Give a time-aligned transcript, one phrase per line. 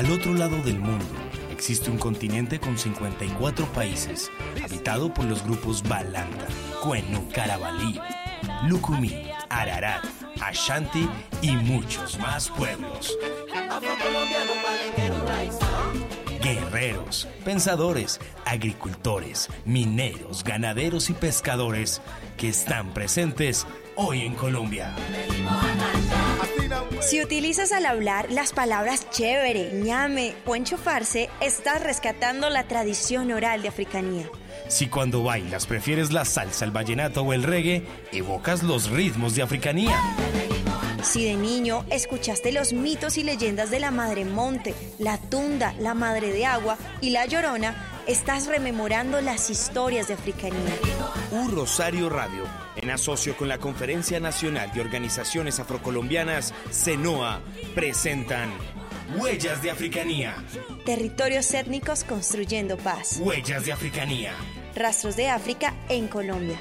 [0.00, 1.04] Al otro lado del mundo
[1.52, 4.30] existe un continente con 54 países,
[4.64, 6.46] habitado por los grupos Balanta,
[6.82, 8.00] Cuenu, Carabalí,
[8.66, 10.02] Lucumí, Ararat,
[10.40, 11.06] Ashanti
[11.42, 13.14] y muchos más pueblos.
[16.42, 22.00] Guerreros, pensadores, agricultores, mineros, ganaderos y pescadores
[22.38, 24.96] que están presentes hoy en Colombia.
[27.00, 33.62] Si utilizas al hablar las palabras chévere, ñame o enchufarse, estás rescatando la tradición oral
[33.62, 34.28] de africanía.
[34.68, 39.42] Si cuando bailas prefieres la salsa, el vallenato o el reggae, evocas los ritmos de
[39.42, 39.98] africanía.
[41.02, 45.94] Si de niño escuchaste los mitos y leyendas de la Madre Monte, la Tunda, la
[45.94, 50.74] Madre de Agua y la Llorona, estás rememorando las historias de africanía.
[51.30, 52.44] Un Rosario Radio
[52.76, 57.40] en asocio con la Conferencia Nacional de Organizaciones Afrocolombianas, CENOA,
[57.74, 58.50] presentan
[59.16, 60.34] Huellas de Africanía.
[60.84, 63.18] Territorios étnicos construyendo paz.
[63.20, 64.32] Huellas de Africanía.
[64.74, 66.60] Rastros de África en Colombia.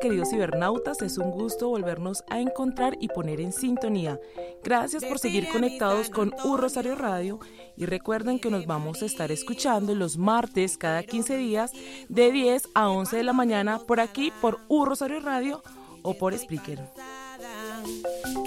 [0.00, 4.18] Queridos cibernautas, es un gusto volvernos a encontrar y poner en sintonía.
[4.62, 7.38] Gracias por seguir conectados con U Rosario Radio
[7.76, 11.72] y recuerden que nos vamos a estar escuchando los martes cada 15 días
[12.08, 15.62] de 10 a 11 de la mañana por aquí por U Rosario Radio
[16.02, 16.80] o por Spreaker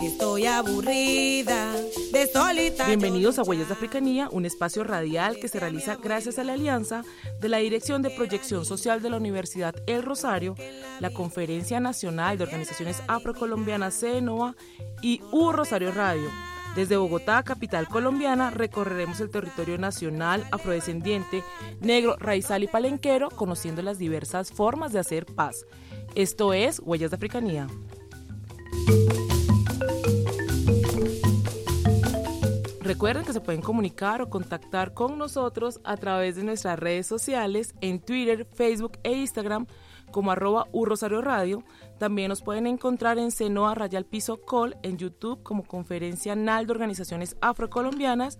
[0.08, 1.74] estoy aburrida
[2.12, 2.88] de solita.
[2.88, 7.04] Bienvenidos a Huellas de Africanía, un espacio radial que se realiza gracias a la alianza
[7.40, 10.56] de la Dirección de Proyección Social de la Universidad El Rosario,
[11.00, 14.56] la Conferencia Nacional de Organizaciones Afrocolombianas CENOA
[15.02, 16.30] y U Rosario Radio.
[16.76, 21.44] Desde Bogotá, capital colombiana, recorreremos el territorio nacional, afrodescendiente,
[21.82, 25.66] negro, raizal y palenquero, conociendo las diversas formas de hacer paz.
[26.16, 27.68] Esto es Huellas de Africanía.
[32.92, 37.74] Recuerden que se pueden comunicar o contactar con nosotros a través de nuestras redes sociales
[37.80, 39.66] en Twitter, Facebook e Instagram
[40.12, 41.64] como arroba Rosario Radio.
[42.02, 46.72] También nos pueden encontrar en Senoa Rayal Piso Col en YouTube como Conferencia NAL de
[46.72, 48.40] Organizaciones Afrocolombianas.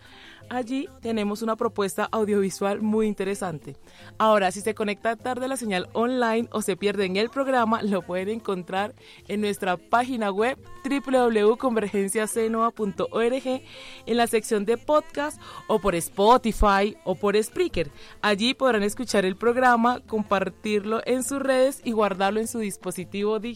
[0.50, 3.78] Allí tenemos una propuesta audiovisual muy interesante.
[4.18, 8.02] Ahora, si se conecta tarde la señal online o se pierde en el programa, lo
[8.02, 8.96] pueden encontrar
[9.28, 13.62] en nuestra página web www.convergenciacenoa.org
[14.08, 17.92] en la sección de podcast o por Spotify o por Spreaker.
[18.24, 23.51] Allí podrán escuchar el programa, compartirlo en sus redes y guardarlo en su dispositivo digital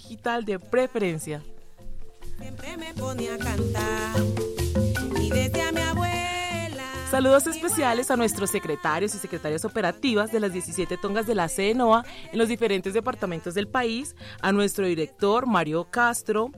[0.45, 1.41] de preferencia.
[2.37, 4.15] Siempre me pone a cantar
[5.21, 6.83] y desde a mi abuela.
[7.09, 12.03] Saludos especiales a nuestros secretarios y secretarias operativas de las 17 tongas de la CNOA
[12.31, 16.51] en los diferentes departamentos del país, a nuestro director Mario Castro,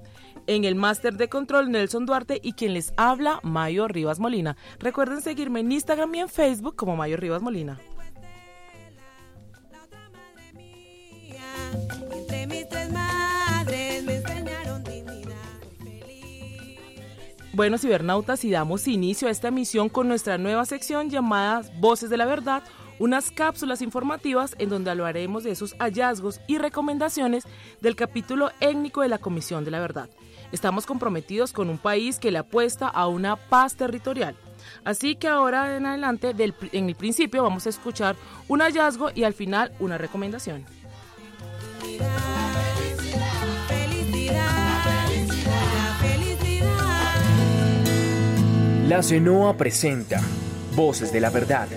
[0.47, 4.57] en el máster de control Nelson Duarte y quien les habla Mayo Rivas Molina.
[4.79, 7.79] Recuerden seguirme en Instagram y en Facebook como Mayo Rivas Molina.
[17.57, 22.15] Bueno, cibernautas, y damos inicio a esta emisión con nuestra nueva sección llamada Voces de
[22.15, 22.61] la Verdad,
[22.99, 27.45] unas cápsulas informativas en donde hablaremos de esos hallazgos y recomendaciones
[27.81, 30.07] del capítulo étnico de la Comisión de la Verdad.
[30.51, 34.35] Estamos comprometidos con un país que le apuesta a una paz territorial.
[34.83, 36.35] Así que ahora en adelante,
[36.73, 38.15] en el principio, vamos a escuchar
[38.47, 40.63] un hallazgo y al final una recomendación.
[48.87, 50.21] La CENOA presenta
[50.73, 51.67] Voces de la Verdad,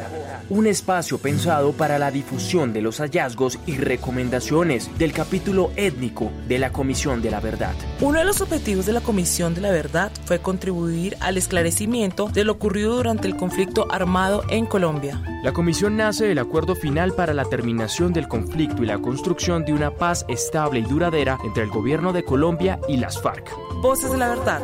[0.50, 6.58] un espacio pensado para la difusión de los hallazgos y recomendaciones del capítulo étnico de
[6.58, 7.74] la Comisión de la Verdad.
[8.00, 12.44] Uno de los objetivos de la Comisión de la Verdad fue contribuir al esclarecimiento de
[12.44, 15.22] lo ocurrido durante el conflicto armado en Colombia.
[15.42, 19.72] La comisión nace del acuerdo final para la terminación del conflicto y la construcción de
[19.72, 23.48] una paz estable y duradera entre el gobierno de Colombia y las FARC.
[23.80, 24.60] Voces de la Verdad,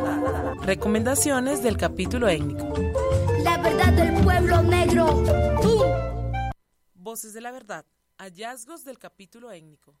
[0.63, 2.73] recomendaciones del capítulo étnico.
[3.43, 5.23] La verdad del pueblo negro.
[7.07, 7.85] Voces de la Verdad,
[8.17, 9.93] hallazgos del capítulo étnico.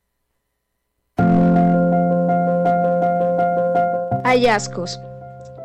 [4.25, 4.99] Hallazgos.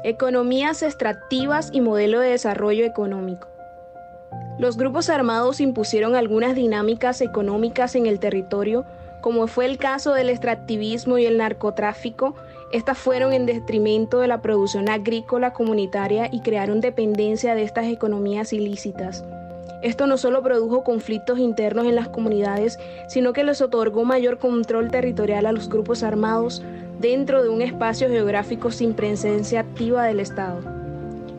[0.05, 3.49] Economías extractivas y modelo de desarrollo económico.
[4.61, 8.87] Los grupos armados impusieron algunas dinámicas económicas en el territorio,
[9.21, 12.37] como fue el caso del extractivismo y el narcotráfico.
[12.71, 18.53] Estas fueron en detrimento de la producción agrícola comunitaria y crearon dependencia de estas economías
[18.53, 19.25] ilícitas.
[19.82, 24.90] Esto no solo produjo conflictos internos en las comunidades, sino que les otorgó mayor control
[24.90, 26.62] territorial a los grupos armados
[27.00, 30.61] dentro de un espacio geográfico sin presencia activa del Estado.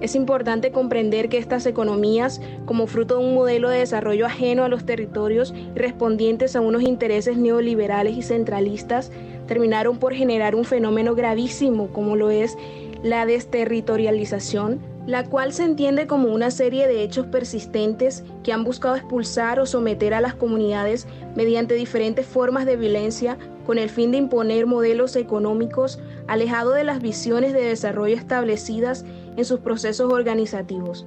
[0.02, 4.68] Es importante comprender que estas economías, como fruto de un modelo de desarrollo ajeno a
[4.68, 9.14] los territorios y respondientes a unos intereses neoliberales y centralistas,
[9.48, 12.58] terminaron por generar un fenómeno gravísimo como lo es
[13.02, 18.96] la desterritorialización, la cual se entiende como una serie de hechos persistentes que han buscado
[18.96, 24.18] expulsar o someter a las comunidades mediante diferentes formas de violencia con el fin de
[24.18, 29.06] imponer modelos económicos alejados de las visiones de desarrollo establecidas
[29.36, 31.06] en sus procesos organizativos.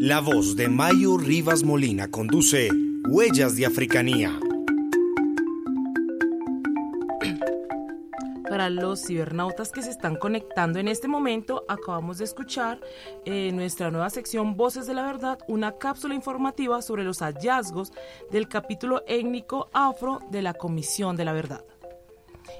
[0.00, 2.68] La voz de Mayo Rivas Molina conduce
[3.08, 4.38] Huellas de Africanía.
[8.54, 12.78] Para los cibernautas que se están conectando en este momento, acabamos de escuchar
[13.24, 17.92] en eh, nuestra nueva sección Voces de la Verdad, una cápsula informativa sobre los hallazgos
[18.30, 21.64] del capítulo étnico afro de la Comisión de la Verdad.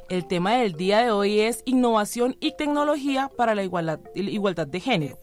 [0.08, 4.80] El tema del día de hoy es innovación y tecnología para la igualdad, igualdad de
[4.80, 5.18] género.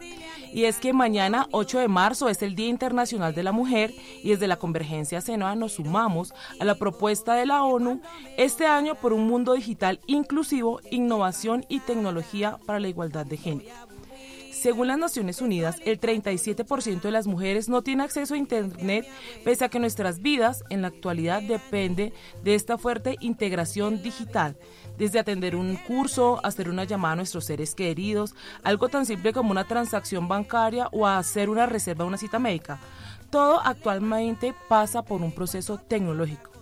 [0.52, 4.30] Y es que mañana 8 de marzo es el Día Internacional de la Mujer y
[4.30, 8.00] desde la Convergencia Senoa nos sumamos a la propuesta de la ONU
[8.36, 13.70] este año por un mundo digital inclusivo, innovación y tecnología para la igualdad de género.
[14.62, 19.04] Según las Naciones Unidas, el 37% de las mujeres no tiene acceso a Internet,
[19.42, 22.12] pese a que nuestras vidas en la actualidad depende
[22.44, 24.56] de esta fuerte integración digital.
[24.98, 29.50] Desde atender un curso, hacer una llamada a nuestros seres queridos, algo tan simple como
[29.50, 32.78] una transacción bancaria o hacer una reserva a una cita médica.
[33.30, 36.52] Todo actualmente pasa por un proceso tecnológico.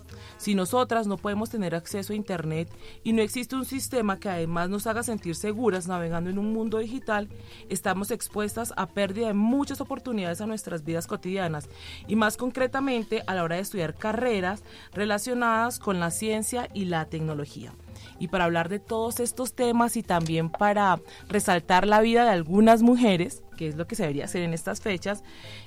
[0.41, 2.67] Si nosotras no podemos tener acceso a Internet
[3.03, 6.79] y no existe un sistema que además nos haga sentir seguras navegando en un mundo
[6.79, 7.29] digital,
[7.69, 11.69] estamos expuestas a pérdida de muchas oportunidades a nuestras vidas cotidianas
[12.07, 14.63] y más concretamente a la hora de estudiar carreras
[14.93, 17.71] relacionadas con la ciencia y la tecnología.
[18.21, 22.83] Y para hablar de todos estos temas y también para resaltar la vida de algunas
[22.83, 25.23] mujeres, que es lo que se debería hacer en estas fechas,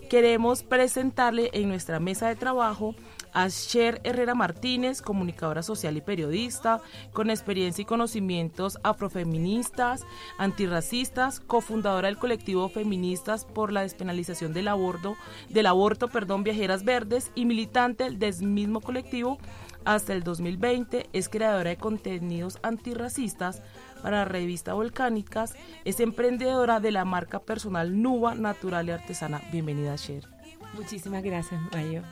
[0.08, 2.94] queremos presentarle en nuestra mesa de trabajo
[3.32, 6.80] a Cher Herrera Martínez, comunicadora social y periodista,
[7.12, 10.06] con experiencia y conocimientos afrofeministas,
[10.38, 15.16] antirracistas, cofundadora del colectivo Feministas por la despenalización del aborto,
[15.48, 19.38] del aborto, perdón, Viajeras Verdes y militante del mismo colectivo
[19.84, 23.62] hasta el 2020, es creadora de contenidos antirracistas
[24.02, 25.54] para la revista Volcánicas,
[25.84, 29.40] es emprendedora de la marca personal Nuba Natural y Artesana.
[29.50, 30.28] Bienvenida, Cher.
[30.74, 32.02] Muchísimas gracias, Mayo.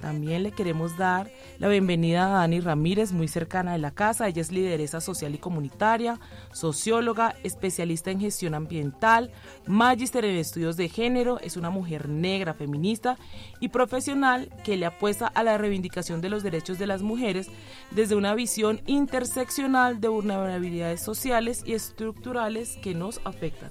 [0.00, 4.28] También le queremos dar la bienvenida a Dani Ramírez, muy cercana de la casa.
[4.28, 6.18] Ella es lideresa social y comunitaria,
[6.52, 9.30] socióloga, especialista en gestión ambiental,
[9.66, 13.18] magíster en estudios de género, es una mujer negra, feminista
[13.60, 17.48] y profesional que le apuesta a la reivindicación de los derechos de las mujeres
[17.90, 23.70] desde una visión interseccional de vulnerabilidades sociales y estructurales que nos afectan.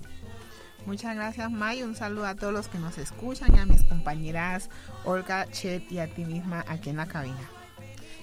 [0.85, 1.83] Muchas gracias, May.
[1.83, 4.69] Un saludo a todos los que nos escuchan y a mis compañeras
[5.05, 7.49] Olga, Chet y a ti misma aquí en la cabina.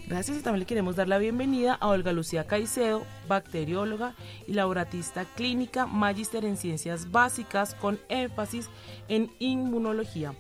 [0.09, 4.15] Gracias y también le queremos dar la bienvenida a Olga Lucía Caicedo, bacterióloga
[4.47, 8.69] y laboratista clínica, magíster en ciencias básicas con énfasis
[9.09, 10.33] en inmunología.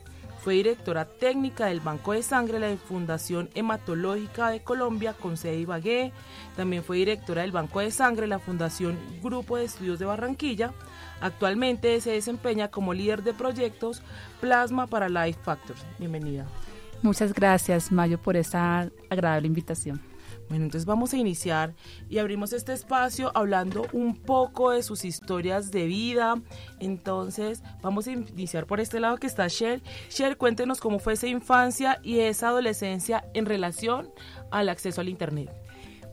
[0.46, 5.58] Fue directora técnica del Banco de Sangre de la Fundación Hematológica de Colombia con sede
[5.58, 6.12] Ibagué.
[6.54, 10.72] También fue directora del Banco de Sangre de la Fundación Grupo de Estudios de Barranquilla.
[11.20, 14.02] Actualmente se desempeña como líder de proyectos
[14.40, 15.84] Plasma para Life Factors.
[15.98, 16.46] Bienvenida.
[17.02, 20.00] Muchas gracias, Mayo, por esta agradable invitación.
[20.48, 21.74] Bueno, entonces vamos a iniciar
[22.08, 26.40] y abrimos este espacio hablando un poco de sus historias de vida.
[26.78, 29.82] Entonces vamos a iniciar por este lado que está Shell.
[30.08, 34.10] Shell, cuéntenos cómo fue esa infancia y esa adolescencia en relación
[34.50, 35.50] al acceso al Internet.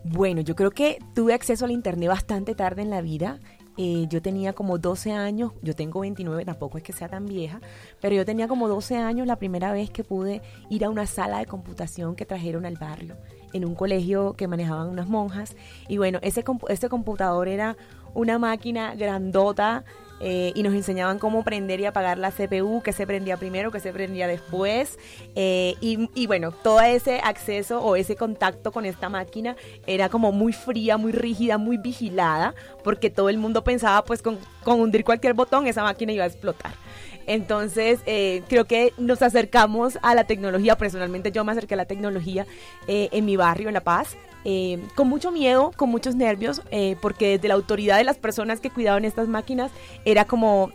[0.03, 3.39] Bueno, yo creo que tuve acceso al Internet bastante tarde en la vida.
[3.77, 7.59] Eh, yo tenía como 12 años, yo tengo 29, tampoco es que sea tan vieja,
[7.99, 11.39] pero yo tenía como 12 años la primera vez que pude ir a una sala
[11.39, 13.15] de computación que trajeron al barrio
[13.51, 15.55] en un colegio que manejaban unas monjas.
[15.87, 17.77] Y bueno, ese, ese computador era
[18.13, 19.85] una máquina grandota
[20.25, 23.81] eh, y nos enseñaban cómo prender y apagar la CPU, que se prendía primero, que
[23.81, 24.97] se prendía después.
[25.35, 30.31] Eh, y, y, bueno, todo ese acceso o ese contacto con esta máquina era como
[30.31, 35.03] muy fría, muy rígida, muy vigilada, porque todo el mundo pensaba pues con, con hundir
[35.03, 36.71] cualquier botón esa máquina iba a explotar.
[37.27, 40.77] Entonces, eh, creo que nos acercamos a la tecnología.
[40.77, 42.45] Personalmente, yo me acerqué a la tecnología
[42.87, 46.61] eh, en mi barrio, en La Paz, eh, con mucho miedo, con muchos nervios,
[47.01, 49.71] porque desde la autoridad de las personas que cuidaban estas máquinas
[50.05, 50.71] era como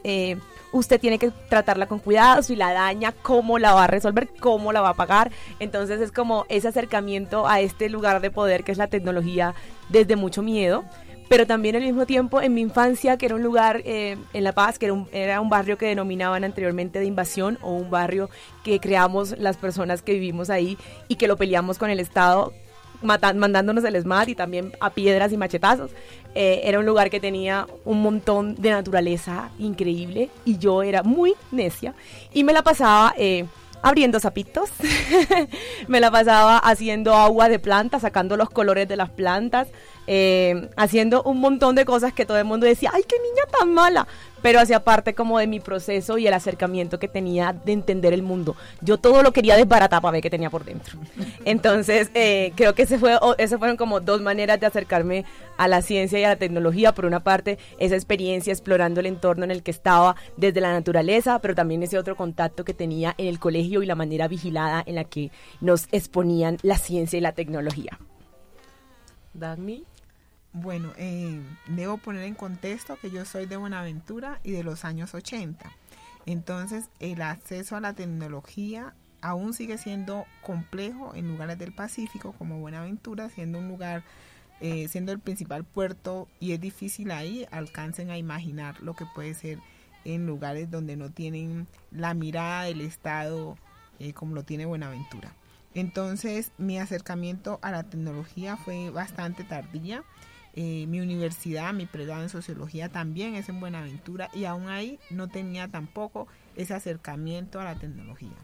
[0.72, 4.72] usted tiene que tratarla con cuidado, si la daña, cómo la va a resolver, cómo
[4.72, 5.30] la va a pagar.
[5.58, 9.54] Entonces es como ese acercamiento a este lugar de poder que es la tecnología
[9.88, 10.84] desde mucho miedo
[11.28, 14.52] pero también al mismo tiempo en mi infancia, que era un lugar eh, en La
[14.52, 18.30] Paz, que era un, era un barrio que denominaban anteriormente de invasión o un barrio
[18.64, 22.54] que creamos las personas que vivimos ahí y que lo peleamos con el Estado
[23.02, 25.90] mandándonos el SMAT y también a piedras y machetazos.
[26.34, 31.34] Eh, era un lugar que tenía un montón de naturaleza increíble y yo era muy
[31.50, 31.94] necia
[32.32, 33.46] y me la pasaba eh,
[33.82, 34.70] abriendo zapitos,
[35.88, 39.68] me la pasaba haciendo agua de plantas, sacando los colores de las plantas,
[40.10, 43.74] eh, haciendo un montón de cosas que todo el mundo decía, ay, qué niña tan
[43.74, 44.08] mala,
[44.40, 48.22] pero hacía parte como de mi proceso y el acercamiento que tenía de entender el
[48.22, 48.56] mundo.
[48.80, 50.98] Yo todo lo quería desbaratar para ver qué tenía por dentro.
[51.44, 55.26] Entonces, eh, creo que ese fue, esas fueron como dos maneras de acercarme
[55.58, 56.94] a la ciencia y a la tecnología.
[56.94, 61.38] Por una parte, esa experiencia explorando el entorno en el que estaba desde la naturaleza,
[61.40, 64.94] pero también ese otro contacto que tenía en el colegio y la manera vigilada en
[64.94, 67.98] la que nos exponían la ciencia y la tecnología.
[69.34, 69.84] Dagny.
[70.52, 75.14] Bueno, eh, debo poner en contexto que yo soy de Buenaventura y de los años
[75.14, 75.70] 80.
[76.26, 82.60] Entonces, el acceso a la tecnología aún sigue siendo complejo en lugares del Pacífico como
[82.60, 84.02] Buenaventura, siendo un lugar,
[84.60, 89.34] eh, siendo el principal puerto y es difícil ahí, alcancen a imaginar lo que puede
[89.34, 89.58] ser
[90.04, 93.56] en lugares donde no tienen la mirada del Estado
[93.98, 95.32] eh, como lo tiene Buenaventura.
[95.74, 100.04] Entonces mi acercamiento a la tecnología fue bastante tardía.
[100.60, 105.28] Eh, mi universidad, mi pregrado en sociología también es en Buenaventura y aún ahí no
[105.28, 108.34] tenía tampoco ese acercamiento a la tecnología.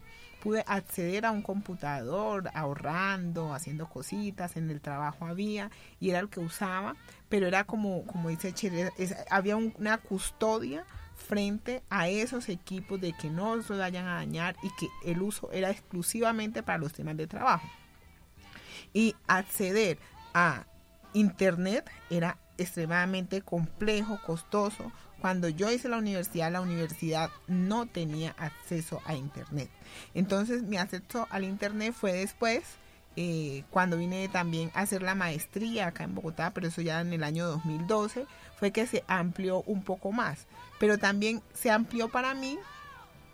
[0.41, 6.29] Pude acceder a un computador ahorrando, haciendo cositas, en el trabajo había y era el
[6.29, 6.95] que usaba,
[7.27, 8.93] pero era como, como dice Chere,
[9.29, 10.85] había una custodia
[11.17, 15.51] frente a esos equipos de que no se vayan a dañar y que el uso
[15.51, 17.67] era exclusivamente para los temas de trabajo.
[18.93, 19.97] Y acceder
[20.33, 20.65] a
[21.15, 24.91] Internet era extremadamente complejo, costoso.
[25.21, 29.69] Cuando yo hice la universidad, la universidad no tenía acceso a Internet.
[30.13, 32.63] Entonces mi acceso al Internet fue después,
[33.15, 37.13] eh, cuando vine también a hacer la maestría acá en Bogotá, pero eso ya en
[37.13, 38.25] el año 2012,
[38.59, 40.47] fue que se amplió un poco más.
[40.79, 42.59] Pero también se amplió para mí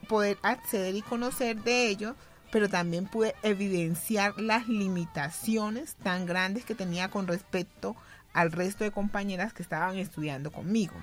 [0.08, 2.16] poder acceder y conocer de ello
[2.52, 7.96] pero también pude evidenciar las limitaciones tan grandes que tenía con respecto
[8.34, 10.94] al resto de compañeras que estaban estudiando conmigo.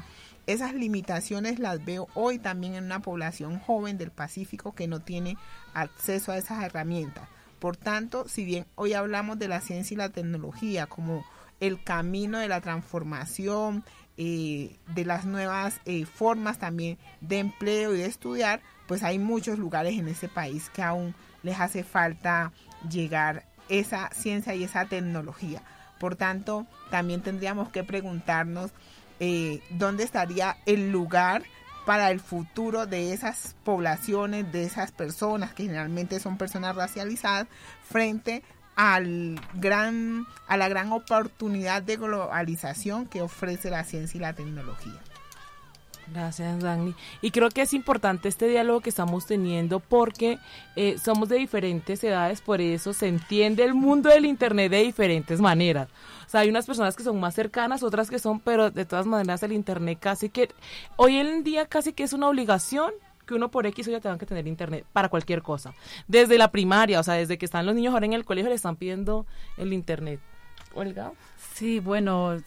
[0.46, 5.36] Esas limitaciones las veo hoy también en una población joven del Pacífico que no tiene
[5.74, 7.28] acceso a esas herramientas.
[7.58, 11.24] Por tanto, si bien hoy hablamos de la ciencia y la tecnología como
[11.60, 13.84] el camino de la transformación,
[14.16, 19.58] eh, de las nuevas eh, formas también de empleo y de estudiar, pues hay muchos
[19.58, 22.52] lugares en ese país que aún les hace falta
[22.88, 25.62] llegar esa ciencia y esa tecnología.
[25.98, 28.70] Por tanto, también tendríamos que preguntarnos
[29.20, 31.42] eh, dónde estaría el lugar
[31.84, 37.48] para el futuro de esas poblaciones, de esas personas que generalmente son personas racializadas,
[37.82, 38.42] frente
[38.76, 45.00] al gran, a la gran oportunidad de globalización que ofrece la ciencia y la tecnología.
[46.12, 46.94] Gracias, Dani.
[47.20, 50.38] Y creo que es importante este diálogo que estamos teniendo porque
[50.76, 55.40] eh, somos de diferentes edades, por eso se entiende el mundo del Internet de diferentes
[55.40, 55.88] maneras.
[56.26, 59.06] O sea, hay unas personas que son más cercanas, otras que son, pero de todas
[59.06, 60.48] maneras el Internet casi que,
[60.96, 62.92] hoy en día casi que es una obligación
[63.26, 65.74] que uno por X o ya tenga que tener internet para cualquier cosa.
[66.06, 68.54] Desde la primaria, o sea, desde que están los niños ahora en el colegio le
[68.54, 69.26] están pidiendo
[69.58, 70.18] el internet.
[70.74, 71.12] Olga.
[71.54, 72.38] Sí, bueno,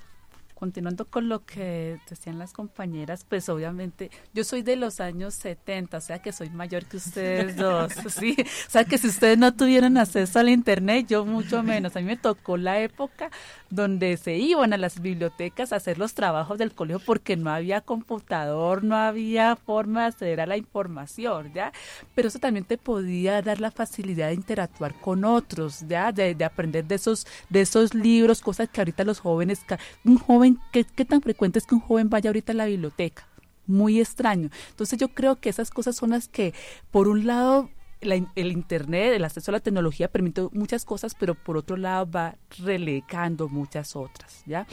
[0.62, 5.98] continuando con lo que decían las compañeras, pues obviamente yo soy de los años 70,
[5.98, 9.56] o sea que soy mayor que ustedes dos, sí, o sea que si ustedes no
[9.56, 11.96] tuvieron acceso al internet, yo mucho menos.
[11.96, 13.32] A mí me tocó la época
[13.72, 17.82] donde se iban a las bibliotecas a hacer los trabajos del colegio porque no había
[17.82, 21.74] computador, no había forma de acceder a la información, ¿ya?
[22.14, 26.12] Pero eso también te podía dar la facilidad de interactuar con otros, ¿ya?
[26.12, 29.66] De, de aprender de esos, de esos libros, cosas que ahorita los jóvenes,
[30.06, 33.28] un joven, ¿qué, ¿qué tan frecuente es que un joven vaya ahorita a la biblioteca?
[33.68, 34.50] Muy extraño.
[34.70, 36.54] Entonces yo creo que esas cosas son las que,
[36.92, 37.70] por un lado,
[38.02, 42.10] la, el Internet, el acceso a la tecnología permite muchas cosas, pero por otro lado
[42.10, 44.68] va relegando muchas otras, ¿ya?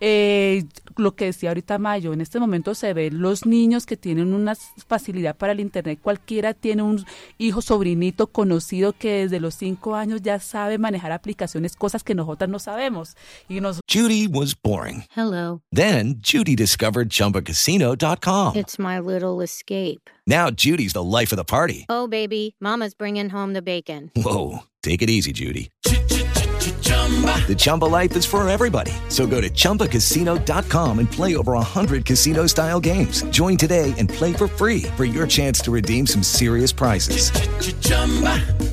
[0.00, 0.64] Eh,
[0.96, 4.54] lo que decía ahorita Mayo, en este momento se ven los niños que tienen una
[4.86, 7.04] facilidad para el Internet, cualquiera tiene un
[7.38, 12.50] hijo, sobrinito, conocido que desde los cinco años ya sabe manejar aplicaciones, cosas que nosotras
[12.50, 13.16] no sabemos.
[13.48, 13.80] Y nos...
[13.90, 15.04] Judy was boring.
[15.14, 15.62] Hello.
[15.72, 18.56] Then Judy discovered ChumbaCasino.com.
[18.56, 20.10] It's my little escape.
[20.26, 21.86] Now Judy's the life of the party.
[21.88, 24.10] Oh, baby, mama's bringing home the bacon.
[24.16, 25.70] Whoa, take it easy, Judy.
[25.82, 28.90] The Chumba life is for everybody.
[29.08, 33.22] So go to ChumbaCasino.com and play over 100 casino style games.
[33.30, 37.30] Join today and play for free for your chance to redeem some serious prizes.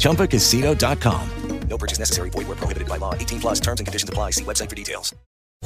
[0.02, 1.30] ChumbaCasino.com.
[1.70, 2.30] No purchase necessary.
[2.32, 3.14] Void where prohibited by law.
[3.14, 4.32] 18 plus terms and conditions apply.
[4.32, 5.14] See website for details.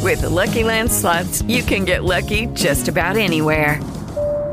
[0.02, 3.80] With the Lucky Land slots, you can get lucky just about anywhere.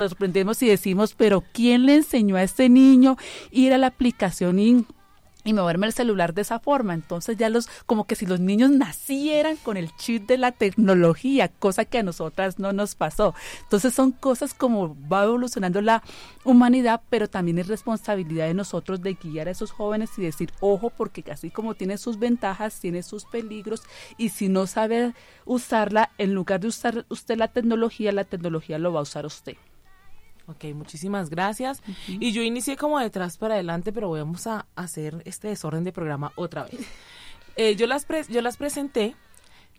[0.00, 3.18] Nos sorprendemos y decimos, pero ¿quién le enseñó a este niño
[3.50, 4.86] ir a la aplicación y,
[5.52, 6.94] moverme el celular de esa forma?
[6.94, 11.48] Entonces ya los, como que si los niños nacieran con el chip de la tecnología,
[11.48, 13.34] cosa que a nosotras no nos pasó.
[13.64, 16.02] Entonces son cosas como va evolucionando la
[16.42, 20.88] humanidad, pero también es responsabilidad de nosotros de guiar a esos jóvenes y decir, ojo,
[20.88, 23.82] porque así como tiene sus ventajas, tiene sus peligros,
[24.16, 25.12] y si no sabe
[25.44, 29.58] usarla, en lugar de usar usted la tecnología, la tecnología lo va a usar usted.
[30.46, 31.82] Ok, muchísimas gracias.
[32.08, 36.32] Y yo inicié como detrás para adelante, pero vamos a hacer este desorden de programa
[36.36, 36.74] otra vez.
[37.56, 39.14] Eh, yo, las pre- yo las presenté,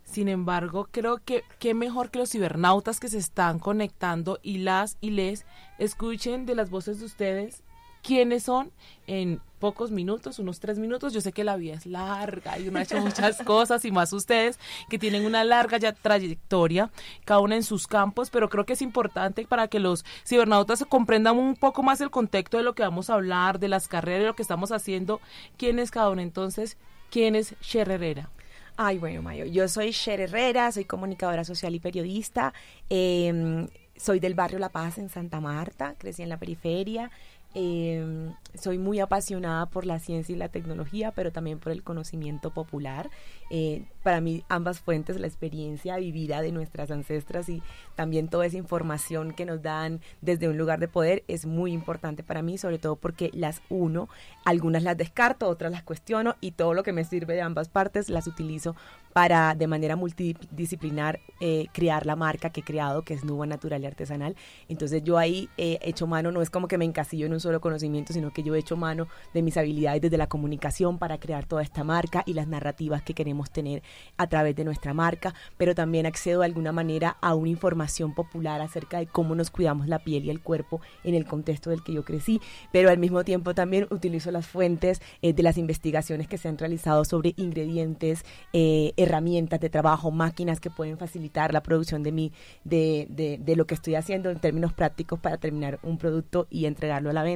[0.04, 4.96] sin embargo, creo que qué mejor que los cibernautas que se están conectando y las
[5.02, 5.44] y les
[5.80, 7.64] escuchen de las voces de ustedes
[8.04, 8.72] quiénes son
[9.08, 11.14] en pocos minutos, unos tres minutos.
[11.14, 14.12] Yo sé que la vida es larga y uno ha hecho muchas cosas y más
[14.12, 16.92] ustedes que tienen una larga ya trayectoria,
[17.24, 21.38] cada uno en sus campos, pero creo que es importante para que los cibernautas comprendan
[21.38, 24.28] un poco más el contexto de lo que vamos a hablar, de las carreras, de
[24.28, 25.22] lo que estamos haciendo,
[25.58, 26.22] quién es cada uno.
[26.22, 26.78] Entonces,
[27.10, 28.30] ¿quién es Cher Herrera?
[28.76, 32.54] Ay, bueno, Mayo, yo soy Cher Herrera, soy comunicadora social y periodista.
[32.90, 37.12] eh, soy del barrio La Paz en Santa Marta, crecí en la periferia.
[37.56, 42.52] Eh, soy muy apasionada por la ciencia y la tecnología, pero también por el conocimiento
[42.52, 43.10] popular.
[43.50, 47.64] Eh, para mí, ambas fuentes, la experiencia vivida de nuestras ancestras y
[47.96, 52.24] también toda esa información que nos dan desde un lugar de poder es muy importante
[52.24, 54.10] para mí, sobre todo porque las uno,
[54.46, 58.10] algunas las descarto, otras las cuestiono y todo lo que me sirve de ambas partes
[58.10, 58.76] las utilizo
[59.14, 63.82] para de manera multidisciplinar eh, crear la marca que he creado, que es Nuba Natural
[63.82, 64.36] y Artesanal.
[64.68, 67.62] Entonces yo ahí he hecho mano, no es como que me encasillo en un solo
[67.62, 71.46] conocimiento, sino que yo he hecho mano de mis habilidades desde la comunicación para crear
[71.46, 73.84] toda esta marca y las narrativas que queremos tener
[74.18, 78.62] a través de nuestra marca, pero también accedo de alguna manera a una información popular
[78.62, 81.94] acerca de cómo nos cuidamos la piel y el cuerpo en el contexto del que
[81.94, 86.38] yo crecí, pero al mismo tiempo también utilizo las fuentes eh, de las investigaciones que
[86.38, 92.04] se han realizado sobre ingredientes, eh, herramientas de trabajo, máquinas que pueden facilitar la producción
[92.04, 92.32] de, mi,
[92.64, 97.14] de, lo que estoy haciendo en términos prácticos para terminar un producto y entregarlo a
[97.14, 97.33] la venta.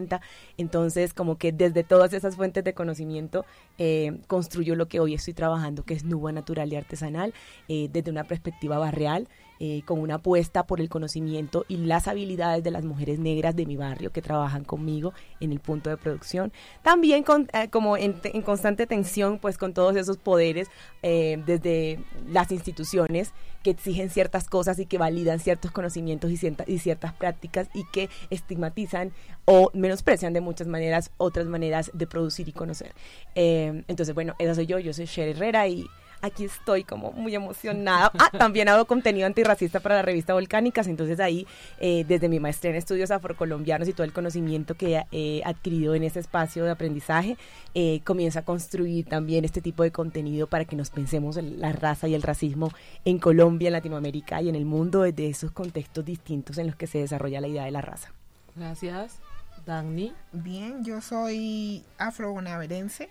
[0.57, 3.45] Entonces, como que desde todas esas fuentes de conocimiento
[3.77, 7.33] eh, construyo lo que hoy estoy trabajando, que es Nuba Natural y Artesanal,
[7.67, 9.27] eh, desde una perspectiva barrial.
[9.59, 13.65] Eh, con una apuesta por el conocimiento y las habilidades de las mujeres negras de
[13.65, 16.53] mi barrio que trabajan conmigo en el punto de producción.
[16.83, 20.67] También con, eh, como en, constante tensión pues con todos esos poderes
[21.01, 26.63] eh, desde las instituciones que exigen ciertas cosas y que validan ciertos conocimientos y, cierta,
[26.67, 29.11] y ciertas prácticas y que estigmatizan
[29.45, 32.93] o menosprecian de muchas maneras otras maneras de producir y conocer.
[33.33, 35.87] Eh, entonces, bueno, esa soy yo, yo soy Cher Herrera y
[36.21, 38.11] aquí estoy como muy emocionada.
[38.17, 41.45] Ah, también hago contenido antirracista para la revista Volcánicas, entonces ahí
[41.79, 46.03] eh, desde mi maestría en estudios afrocolombianos y todo el conocimiento que he adquirido en
[46.03, 47.37] ese espacio de aprendizaje,
[47.73, 51.71] eh, comienzo a construir también este tipo de contenido para que nos pensemos en la
[51.71, 52.71] raza y el racismo
[53.05, 56.87] en Colombia, en Latinoamérica y en el mundo desde esos contextos distintos en los que
[56.87, 58.11] se desarrolla la idea de la raza.
[58.55, 59.19] Gracias.
[59.67, 60.13] Dani.
[60.31, 63.09] Bien, yo soy afro-bonaverense,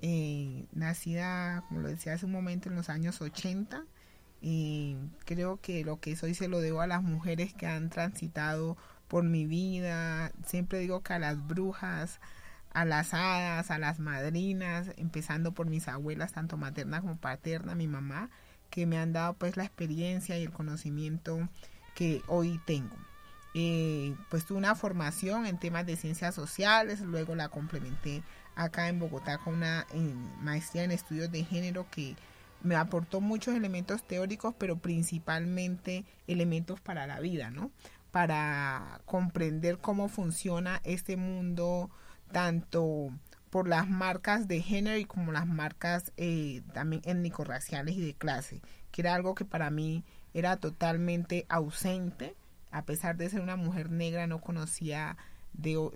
[0.00, 3.84] eh, nacida, como lo decía hace un momento, en los años 80.
[4.40, 8.76] Y creo que lo que soy se lo debo a las mujeres que han transitado
[9.08, 10.32] por mi vida.
[10.46, 12.20] Siempre digo que a las brujas,
[12.72, 17.86] a las hadas, a las madrinas, empezando por mis abuelas, tanto materna como paterna, mi
[17.86, 18.30] mamá,
[18.70, 21.48] que me han dado pues la experiencia y el conocimiento
[21.94, 22.96] que hoy tengo.
[23.52, 28.22] Eh, pues tuve una formación en temas de ciencias sociales, luego la complementé
[28.54, 29.86] acá en Bogotá con una
[30.40, 32.16] maestría en estudios de género que
[32.62, 37.70] me aportó muchos elementos teóricos, pero principalmente elementos para la vida, ¿no?
[38.10, 41.90] Para comprender cómo funciona este mundo,
[42.32, 43.10] tanto
[43.50, 48.60] por las marcas de género y como las marcas eh, también étnico-raciales y de clase,
[48.90, 52.36] que era algo que para mí era totalmente ausente
[52.70, 55.16] a pesar de ser una mujer negra, no conocía
[55.60, 55.90] de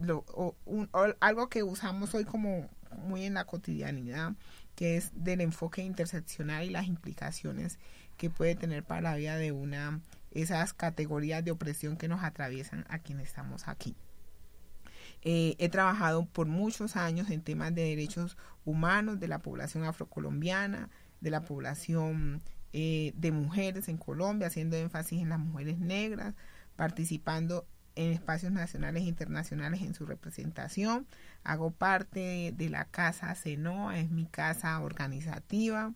[1.20, 2.68] algo que usamos hoy como
[3.06, 4.34] muy en la cotidianidad,
[4.74, 7.78] que es del enfoque interseccional y las implicaciones
[8.16, 10.00] que puede tener para la vida de una
[10.30, 13.94] esas categorías de opresión que nos atraviesan a quienes estamos aquí.
[15.22, 20.90] Eh, he trabajado por muchos años en temas de derechos humanos de la población afrocolombiana,
[21.20, 26.34] de la población eh, de mujeres en Colombia, haciendo énfasis en las mujeres negras,
[26.76, 31.06] participando en espacios nacionales e internacionales en su representación.
[31.42, 35.92] Hago parte de la casa CENOA, es mi casa organizativa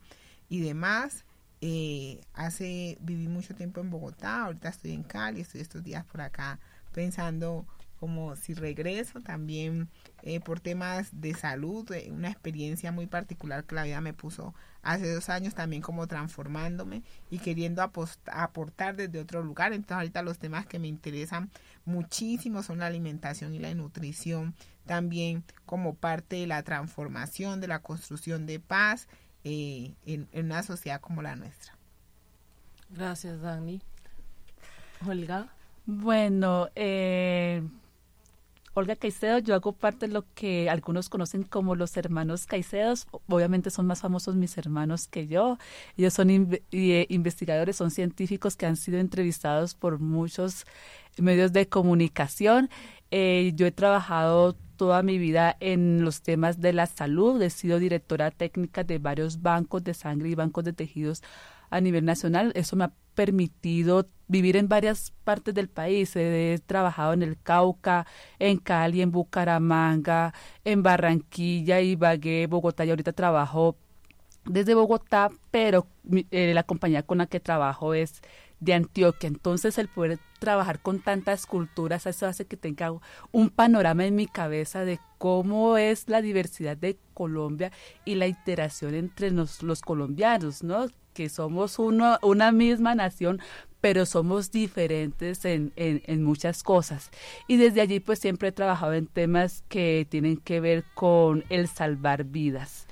[0.49, 1.25] y demás.
[1.61, 6.21] Eh, hace viví mucho tiempo en Bogotá, ahorita estoy en Cali, estoy estos días por
[6.21, 6.61] acá
[6.93, 7.67] pensando
[7.99, 9.89] como si regreso también
[10.23, 14.55] eh, por temas de salud, eh, una experiencia muy particular que la vida me puso
[14.83, 19.73] hace dos años también como transformándome y queriendo aportar desde otro lugar.
[19.73, 21.51] Entonces ahorita los temas que me interesan
[21.85, 24.55] muchísimo son la alimentación y la nutrición,
[24.87, 29.09] también como parte de la transformación, de la construcción de paz
[29.45, 31.77] eh, en, en una sociedad como la nuestra.
[32.91, 33.83] Gracias, Dani.
[35.07, 35.49] Olga.
[35.91, 37.63] Bueno, eh,
[38.79, 43.09] Olga Caicedo, yo hago parte de lo que algunos conocen como los hermanos Caicedos.
[43.29, 45.59] Obviamente son más famosos mis hermanos que yo.
[45.97, 50.65] Ellos son eh, investigadores, son científicos que han sido entrevistados por muchos
[51.17, 52.71] medios de comunicación.
[53.11, 57.43] Eh, yo he trabajado toda mi vida en los temas de la salud.
[57.43, 61.23] He sido directora técnica de varios bancos de sangre y bancos de tejidos
[61.71, 62.53] a nivel nacional.
[62.55, 66.15] Eso me ha permitido vivir en varias partes del país.
[66.15, 68.07] He trabajado en el Cauca,
[68.39, 70.33] en Cali, en Bucaramanga,
[70.65, 73.77] en Barranquilla, Ibagué, Bogotá y ahorita trabajo
[74.45, 75.89] desde Bogotá, pero
[76.31, 78.23] eh, la compañía con la que trabajo es
[78.61, 79.27] de Antioquia.
[79.27, 82.93] Entonces el poder trabajar con tantas culturas, eso hace que tenga
[83.33, 87.73] un panorama en mi cabeza de cómo es la diversidad de Colombia
[88.05, 90.87] y la interacción entre los, los colombianos, ¿no?
[91.19, 93.41] Que somos una misma nación,
[93.81, 97.11] pero somos diferentes en, en, muchas cosas.
[97.49, 101.67] Y desde allí pues siempre he trabajado en temas que tienen que ver con el
[101.67, 102.87] salvar vidas.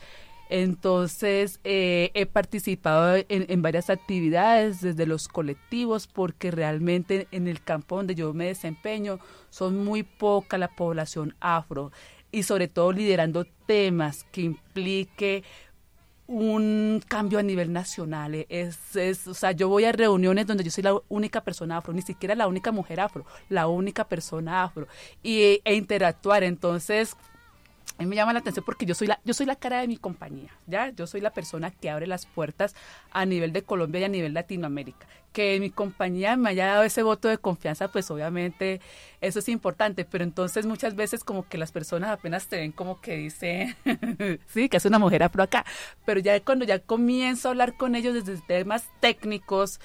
[0.48, 7.62] Entonces, eh, he participado en, en, varias actividades desde los colectivos porque realmente en el
[7.62, 11.92] campo donde yo me desempeño son muy poca la población afro
[12.32, 15.42] y sobre todo liderando temas que implique
[16.26, 18.46] un cambio a nivel nacional.
[18.48, 21.92] Es, es, o sea, yo voy a reuniones donde yo soy la única persona afro,
[21.92, 24.88] ni siquiera la única mujer afro, la única persona afro,
[25.22, 26.42] y, e interactuar.
[26.42, 27.16] Entonces,
[27.98, 29.88] a mí me llama la atención porque yo soy la yo soy la cara de
[29.88, 30.90] mi compañía, ¿ya?
[30.90, 32.74] Yo soy la persona que abre las puertas
[33.10, 35.06] a nivel de Colombia y a nivel Latinoamérica.
[35.32, 38.80] Que mi compañía me haya dado ese voto de confianza, pues obviamente
[39.20, 43.00] eso es importante, pero entonces muchas veces como que las personas apenas te ven como
[43.00, 43.76] que dicen,
[44.46, 45.64] sí, que es una mujer afro acá,
[46.04, 49.80] pero ya cuando ya comienzo a hablar con ellos desde temas técnicos,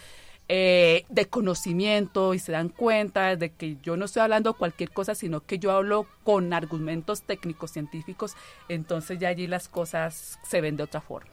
[0.54, 5.16] eh, de conocimiento y se dan cuenta de que yo no estoy hablando cualquier cosa,
[5.16, 8.36] sino que yo hablo con argumentos técnicos científicos,
[8.68, 11.32] entonces ya allí las cosas se ven de otra forma.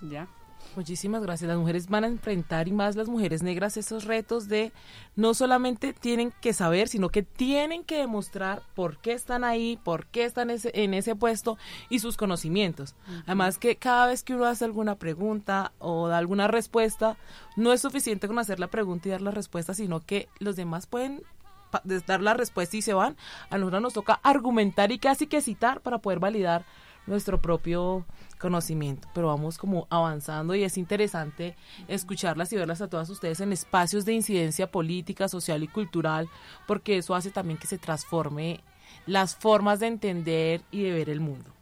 [0.00, 0.26] ¿Ya?
[0.74, 1.48] Muchísimas gracias.
[1.48, 4.72] Las mujeres van a enfrentar y más las mujeres negras esos retos de
[5.14, 10.06] no solamente tienen que saber, sino que tienen que demostrar por qué están ahí, por
[10.06, 11.56] qué están ese- en ese puesto
[11.88, 12.94] y sus conocimientos.
[13.24, 17.16] Además que cada vez que uno hace alguna pregunta o da alguna respuesta,
[17.56, 20.86] no es suficiente con hacer la pregunta y dar la respuesta, sino que los demás
[20.86, 21.22] pueden
[22.06, 23.16] dar la respuesta y se van.
[23.50, 26.64] A nosotros nos toca argumentar y casi que citar para poder validar
[27.06, 28.04] nuestro propio
[28.38, 31.56] conocimiento, pero vamos como avanzando y es interesante
[31.88, 36.28] escucharlas y verlas a todas ustedes en espacios de incidencia política, social y cultural,
[36.66, 38.60] porque eso hace también que se transforme
[39.06, 41.55] las formas de entender y de ver el mundo.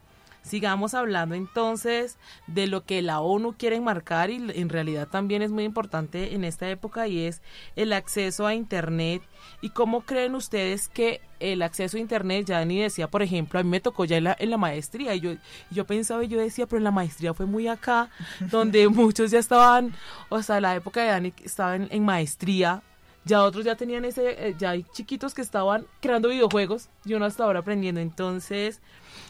[0.45, 5.49] Sigamos hablando entonces de lo que la ONU quiere enmarcar y en realidad también es
[5.49, 7.41] muy importante en esta época y es
[7.75, 9.23] el acceso a Internet
[9.61, 13.63] y cómo creen ustedes que el acceso a Internet, ya Dani decía, por ejemplo, a
[13.63, 15.31] mí me tocó ya en la, en la maestría y yo,
[15.71, 18.11] yo pensaba y yo decía, pero en la maestría fue muy acá,
[18.51, 19.95] donde muchos ya estaban,
[20.29, 22.83] o sea, la época de Dani estaba en, en maestría,
[23.25, 27.25] ya otros ya tenían ese, eh, ya hay chiquitos que estaban creando videojuegos y uno
[27.25, 27.99] hasta ahora aprendiendo.
[27.99, 28.81] Entonces,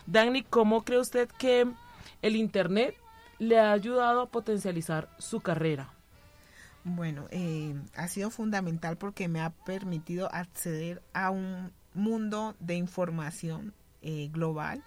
[0.07, 1.67] Dani, ¿cómo cree usted que
[2.21, 2.95] el Internet
[3.39, 5.89] le ha ayudado a potencializar su carrera?
[6.83, 13.73] Bueno, eh, ha sido fundamental porque me ha permitido acceder a un mundo de información
[14.03, 14.83] eh, global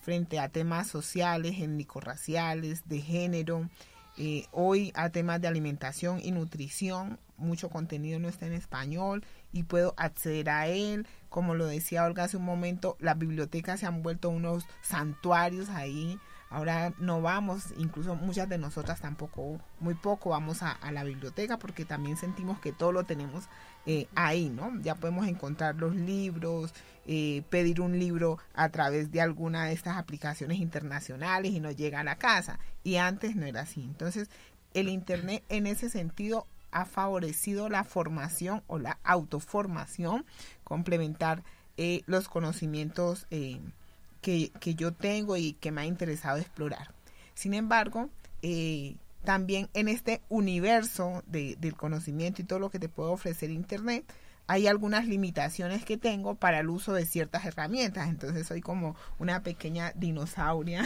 [0.00, 3.68] frente a temas sociales, étnico-raciales, de género,
[4.16, 7.18] eh, hoy a temas de alimentación y nutrición.
[7.36, 11.06] Mucho contenido no está en español y puedo acceder a él.
[11.28, 16.18] Como lo decía Olga hace un momento, las bibliotecas se han vuelto unos santuarios ahí.
[16.50, 21.58] Ahora no vamos, incluso muchas de nosotras tampoco, muy poco vamos a, a la biblioteca
[21.58, 23.48] porque también sentimos que todo lo tenemos
[23.86, 24.80] eh, ahí, ¿no?
[24.82, 26.72] Ya podemos encontrar los libros,
[27.06, 32.00] eh, pedir un libro a través de alguna de estas aplicaciones internacionales y nos llega
[32.00, 32.58] a la casa.
[32.84, 33.82] Y antes no era así.
[33.82, 34.28] Entonces,
[34.74, 40.24] el Internet en ese sentido ha favorecido la formación o la autoformación,
[40.64, 41.42] complementar
[41.76, 46.94] eh, los conocimientos que, que, yo tengo y que me ha interesado explorar.
[47.34, 48.08] Sin embargo,
[48.42, 53.50] eh, también en este universo de, del conocimiento y todo lo que te puede ofrecer
[53.50, 54.04] Internet,
[54.46, 58.08] hay algunas limitaciones que tengo para el uso de ciertas herramientas.
[58.08, 60.84] Entonces soy como una pequeña dinosauria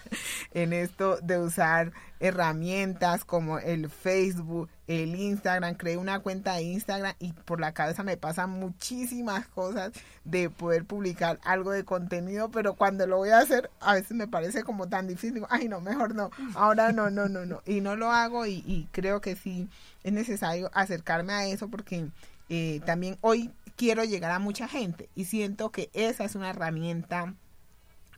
[0.52, 5.74] en esto de usar herramientas como el Facebook, el Instagram.
[5.74, 9.92] Creé una cuenta de Instagram y por la cabeza me pasan muchísimas cosas
[10.24, 14.28] de poder publicar algo de contenido, pero cuando lo voy a hacer a veces me
[14.28, 15.44] parece como tan difícil.
[15.50, 16.30] Ay, no, mejor no.
[16.54, 17.62] Ahora no, no, no, no.
[17.66, 19.68] Y no lo hago y, y creo que sí
[20.02, 22.08] es necesario acercarme a eso porque
[22.48, 27.34] eh, también hoy quiero llegar a mucha gente y siento que esa es una herramienta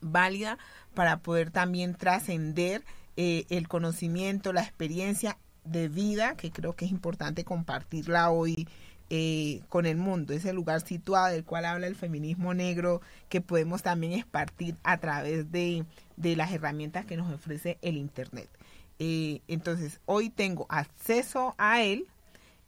[0.00, 0.58] válida
[0.94, 2.84] para poder también trascender
[3.16, 8.68] eh, el conocimiento, la experiencia de vida, que creo que es importante compartirla hoy
[9.08, 13.82] eh, con el mundo, ese lugar situado del cual habla el feminismo negro, que podemos
[13.82, 15.84] también espartir a través de,
[16.16, 18.48] de las herramientas que nos ofrece el Internet.
[18.98, 22.06] Eh, entonces, hoy tengo acceso a él,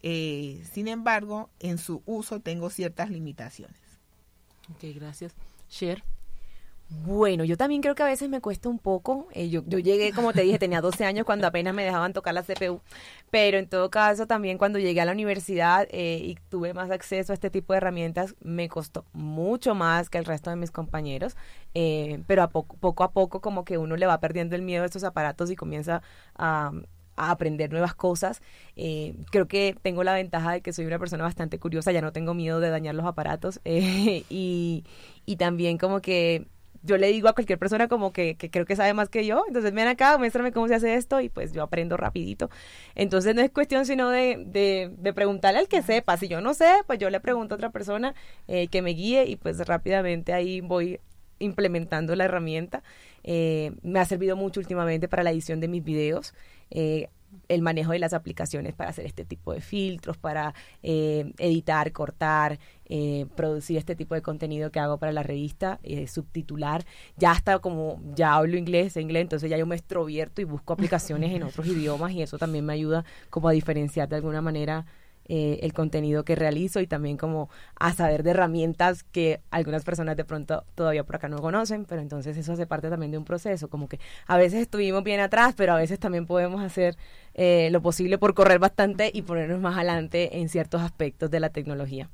[0.02, 3.80] eh, sin embargo, en su uso tengo ciertas limitaciones.
[4.70, 5.34] Ok, gracias.
[5.68, 6.02] Cher.
[6.90, 9.28] Bueno, yo también creo que a veces me cuesta un poco.
[9.32, 12.32] Eh, yo, yo llegué, como te dije, tenía 12 años cuando apenas me dejaban tocar
[12.32, 12.80] la CPU,
[13.30, 17.32] pero en todo caso también cuando llegué a la universidad eh, y tuve más acceso
[17.32, 21.36] a este tipo de herramientas, me costó mucho más que el resto de mis compañeros,
[21.74, 24.82] eh, pero a poco, poco a poco como que uno le va perdiendo el miedo
[24.82, 26.00] a estos aparatos y comienza
[26.36, 26.72] a
[27.18, 28.42] a aprender nuevas cosas.
[28.76, 32.12] Eh, creo que tengo la ventaja de que soy una persona bastante curiosa, ya no
[32.12, 34.84] tengo miedo de dañar los aparatos eh, y,
[35.26, 36.46] y también como que
[36.82, 39.44] yo le digo a cualquier persona como que, que, creo que sabe más que yo,
[39.48, 42.50] entonces ven acá, muéstrame cómo se hace esto y pues yo aprendo rapidito.
[42.94, 46.54] Entonces no es cuestión sino de, de, de preguntarle al que sepa, si yo no
[46.54, 48.14] sé, pues yo le pregunto a otra persona
[48.46, 51.00] eh, que me guíe y pues rápidamente ahí voy
[51.38, 52.82] implementando la herramienta.
[53.24, 56.34] Eh, me ha servido mucho últimamente para la edición de mis videos.
[56.70, 57.08] Eh,
[57.48, 62.58] el manejo de las aplicaciones para hacer este tipo de filtros, para eh, editar, cortar,
[62.86, 66.84] eh, producir este tipo de contenido que hago para la revista, eh, subtitular.
[67.16, 71.32] Ya hasta como ya hablo inglés, inglés, entonces ya yo me extrovierto y busco aplicaciones
[71.32, 74.86] en otros idiomas y eso también me ayuda como a diferenciar de alguna manera
[75.30, 80.16] eh, el contenido que realizo y también como a saber de herramientas que algunas personas
[80.16, 83.26] de pronto todavía por acá no conocen, pero entonces eso hace parte también de un
[83.26, 86.96] proceso, como que a veces estuvimos bien atrás, pero a veces también podemos hacer
[87.34, 91.50] eh, lo posible por correr bastante y ponernos más adelante en ciertos aspectos de la
[91.50, 92.08] tecnología.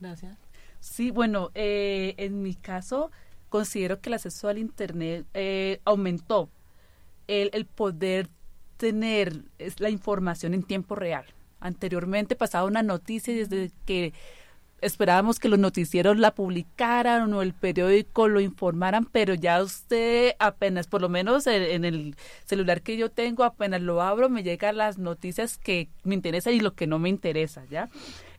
[0.00, 0.38] Gracias.
[0.80, 3.10] Sí, bueno, eh, en mi caso
[3.50, 6.48] considero que el acceso al Internet eh, aumentó
[7.28, 8.28] el, el poder
[8.78, 9.42] tener
[9.78, 11.26] la información en tiempo real.
[11.60, 14.12] Anteriormente pasaba una noticia y desde que
[14.80, 20.86] esperábamos que los noticieros la publicaran o el periódico lo informaran, pero ya usted apenas,
[20.86, 22.14] por lo menos en, el
[22.44, 26.60] celular que yo tengo, apenas lo abro, me llegan las noticias que me interesan y
[26.60, 27.88] lo que no me interesa, ¿ya?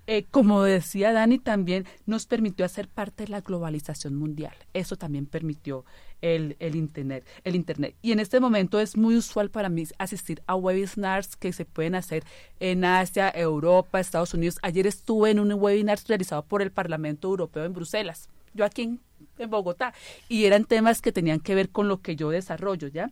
[0.10, 4.56] Eh, como decía Dani, también nos permitió hacer parte de la globalización mundial.
[4.74, 5.84] Eso también permitió
[6.22, 7.96] el, el, internet, el Internet.
[8.02, 11.94] Y en este momento es muy usual para mí asistir a webinars que se pueden
[11.94, 12.24] hacer
[12.62, 14.60] en Asia, Europa, Estados Unidos.
[14.62, 18.30] Ayer estuve en un webinar realizado por el Parlamento Europeo en Bruselas.
[18.54, 19.02] Yo aquí en,
[19.38, 19.94] en Bogotá.
[20.30, 23.12] Y eran temas que tenían que ver con lo que yo desarrollo, ¿ya?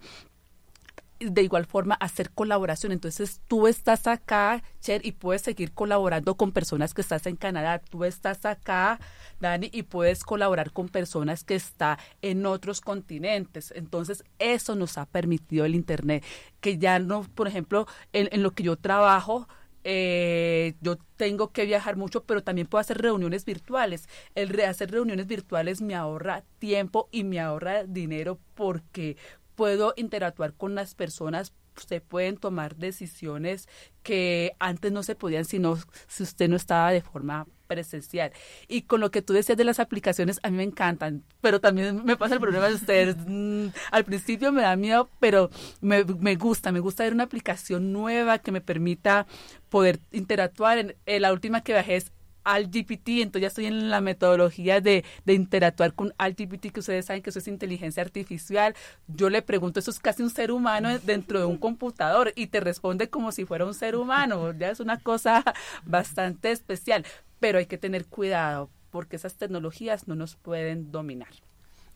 [1.20, 2.92] De igual forma hacer colaboración.
[2.92, 7.80] Entonces tú estás acá, Cher, y puedes seguir colaborando con personas que estás en Canadá.
[7.80, 9.00] Tú estás acá,
[9.40, 13.72] Dani, y puedes colaborar con personas que están en otros continentes.
[13.76, 16.24] Entonces eso nos ha permitido el Internet,
[16.62, 19.48] que ya no, por ejemplo, en, lo que yo trabajo,
[19.84, 24.10] eh, yo tengo que viajar mucho, pero también puedo hacer reuniones virtuales.
[24.34, 29.16] El hacer reuniones virtuales me ahorra tiempo y me ahorra dinero porque
[29.56, 33.68] puedo interactuar con las personas, se pueden tomar decisiones
[34.04, 35.62] que antes no se podían si,
[36.08, 38.32] si usted no estaba de forma presencial.
[38.68, 42.06] Y con lo que tú decías de las aplicaciones, a mí me encantan, pero también
[42.06, 43.16] me pasa el problema de ustedes.
[43.28, 45.50] Mm, al principio me da miedo, pero
[45.82, 49.26] me, me, gusta, me gusta ver una aplicación nueva que me permita
[49.70, 50.78] poder interactuar.
[50.78, 52.12] En, en la última que bajé es
[52.46, 56.80] al GPT, entonces ya estoy en la metodología de, de interactuar con al GPT, que
[56.80, 58.76] ustedes saben que eso es inteligencia artificial.
[59.08, 62.60] Yo le pregunto, eso es casi un ser humano dentro de un computador y te
[62.60, 64.54] responde como si fuera un ser humano.
[64.54, 65.44] Ya es una cosa
[65.86, 67.06] bastante especial,
[67.40, 71.30] pero hay que tener cuidado porque esas tecnologías no nos pueden dominar.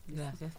[0.06, 0.52] Gracias.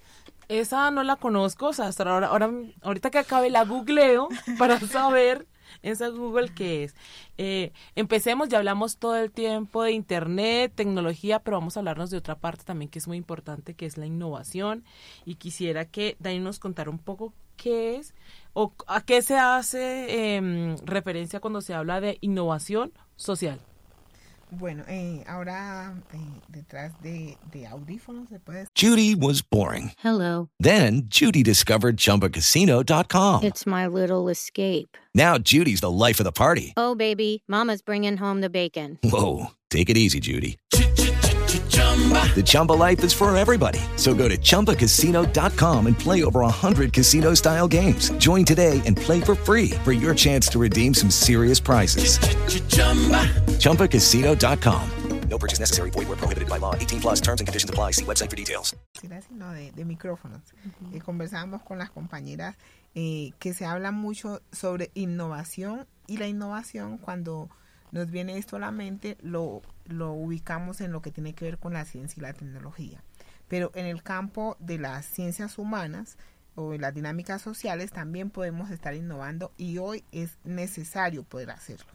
[0.48, 2.50] Esa no la conozco, o sea, hasta ahora, ahora
[2.82, 4.28] ahorita que acabe la googleo
[4.58, 5.46] para saber
[5.82, 6.96] esa Google que es.
[7.38, 12.18] Eh, empecemos, ya hablamos todo el tiempo de Internet, tecnología, pero vamos a hablarnos de
[12.18, 14.84] otra parte también que es muy importante, que es la innovación.
[15.26, 18.14] Y quisiera que Dani nos contara un poco qué es
[18.54, 23.60] o a qué se hace em, referencia cuando se habla de innovación social.
[24.54, 26.18] Bueno, eh, ahora eh,
[26.50, 28.68] detrás de, de audífonos se puede.
[28.76, 29.94] Judy was boring.
[30.04, 30.50] Hello.
[30.60, 33.44] Then Judy discovered ChumbaCasino.com.
[33.44, 34.98] It's my little escape.
[35.16, 36.74] Now Judy's the life of the party.
[36.76, 39.00] Oh baby, Mama's bringing home the bacon.
[39.04, 40.58] Whoa, take it easy, Judy.
[41.92, 43.80] The Chumba life is for everybody.
[43.98, 48.12] So go to ChumbaCasino.com and play over 100 casino style games.
[48.12, 52.18] Join today and play for free for your chance to redeem some serious prizes.
[53.60, 54.92] ChumbaCasino.com.
[55.30, 55.92] No purchase necessary.
[55.92, 56.76] Void where prohibited by law.
[56.76, 57.92] 18 plus terms and conditions apply.
[57.92, 58.76] See website for details.
[59.02, 60.42] De, de micrófonos.
[60.66, 60.96] Uh -huh.
[60.96, 62.56] eh, conversamos con las compañeras
[62.96, 67.50] eh, que se habla mucho sobre innovación y la innovación cuando
[67.92, 71.58] nos viene esto a la mente lo lo ubicamos en lo que tiene que ver
[71.58, 73.04] con la ciencia y la tecnología.
[73.48, 76.18] Pero en el campo de las ciencias humanas
[76.56, 81.92] o en las dinámicas sociales también podemos estar innovando y hoy es necesario poder hacerlo.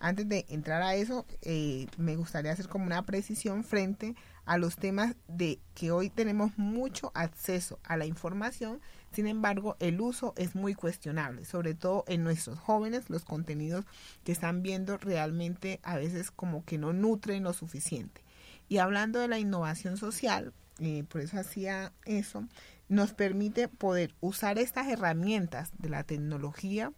[0.00, 4.14] Antes de entrar a eso, eh, me gustaría hacer como una precisión frente
[4.44, 8.80] a los temas de que hoy tenemos mucho acceso a la información,
[9.12, 13.84] sin embargo, el uso es muy cuestionable, sobre todo en nuestros jóvenes, los contenidos
[14.24, 18.22] que están viendo realmente a veces como que no nutren lo suficiente.
[18.68, 22.46] Y hablando de la innovación social, eh, por eso hacía eso,
[22.88, 26.92] nos permite poder usar estas herramientas de la tecnología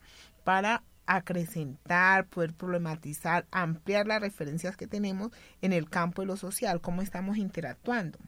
[0.44, 6.80] para acrecentar, poder problematizar, ampliar las referencias que tenemos en el campo de lo social,
[6.80, 8.18] cómo estamos interactuando.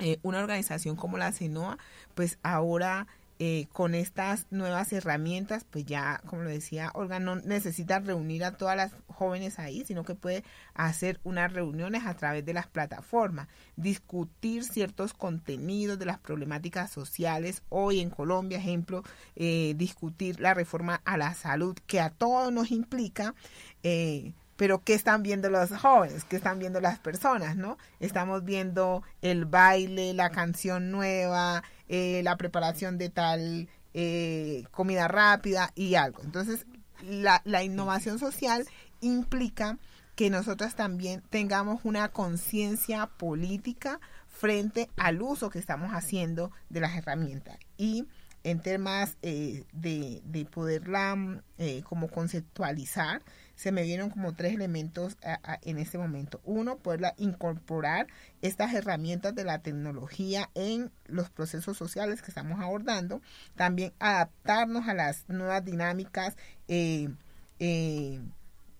[0.00, 1.78] Eh, una organización como la CENOA,
[2.14, 3.06] pues ahora
[3.42, 8.58] eh, con estas nuevas herramientas, pues ya, como lo decía Olga, no necesita reunir a
[8.58, 13.48] todas las jóvenes ahí, sino que puede hacer unas reuniones a través de las plataformas,
[13.76, 17.62] discutir ciertos contenidos de las problemáticas sociales.
[17.70, 19.04] Hoy en Colombia, ejemplo,
[19.36, 23.34] eh, discutir la reforma a la salud que a todos nos implica.
[23.82, 26.24] Eh, pero ¿qué están viendo los jóvenes?
[26.24, 27.56] ¿Qué están viendo las personas?
[27.56, 27.78] ¿no?
[27.98, 35.72] Estamos viendo el baile, la canción nueva, eh, la preparación de tal eh, comida rápida
[35.74, 36.22] y algo.
[36.24, 36.66] Entonces,
[37.00, 38.66] la, innovación social
[39.00, 39.78] implica
[40.14, 46.94] que nosotras también tengamos una conciencia política frente al uso que estamos haciendo de las
[46.98, 47.56] herramientas.
[47.78, 48.04] Y
[48.44, 51.16] en temas eh, de, de, poderla
[51.56, 53.22] eh, como conceptualizar,
[53.60, 56.40] se me vieron como tres elementos a- en este momento.
[56.44, 58.06] Uno, poder incorporar
[58.40, 63.20] estas herramientas de la tecnología en los procesos sociales que estamos abordando.
[63.56, 67.10] También adaptarnos a las nuevas dinámicas eh,
[67.58, 68.22] eh,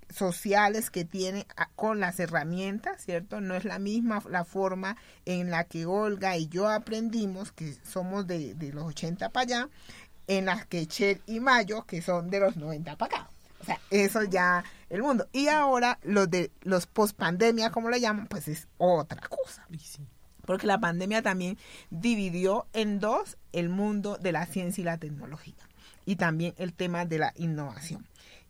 [0.08, 1.46] sociales que tiene
[1.76, 3.42] con las herramientas, ¿cierto?
[3.42, 4.96] No es la misma la forma
[5.26, 9.68] en la que Olga y yo aprendimos, que somos de, de los 80 para allá,
[10.26, 13.30] en las que Cher y Mayo, que son de los 90 para acá.
[13.70, 15.28] Sea, eso ya el mundo.
[15.32, 19.64] Y ahora los de los post pandemia, como le llaman, pues es otra cosa.
[20.44, 21.56] Porque la pandemia también
[21.90, 25.54] dividió en dos el mundo de la ciencia y la tecnología.
[26.04, 28.04] Y también el tema de la innovación.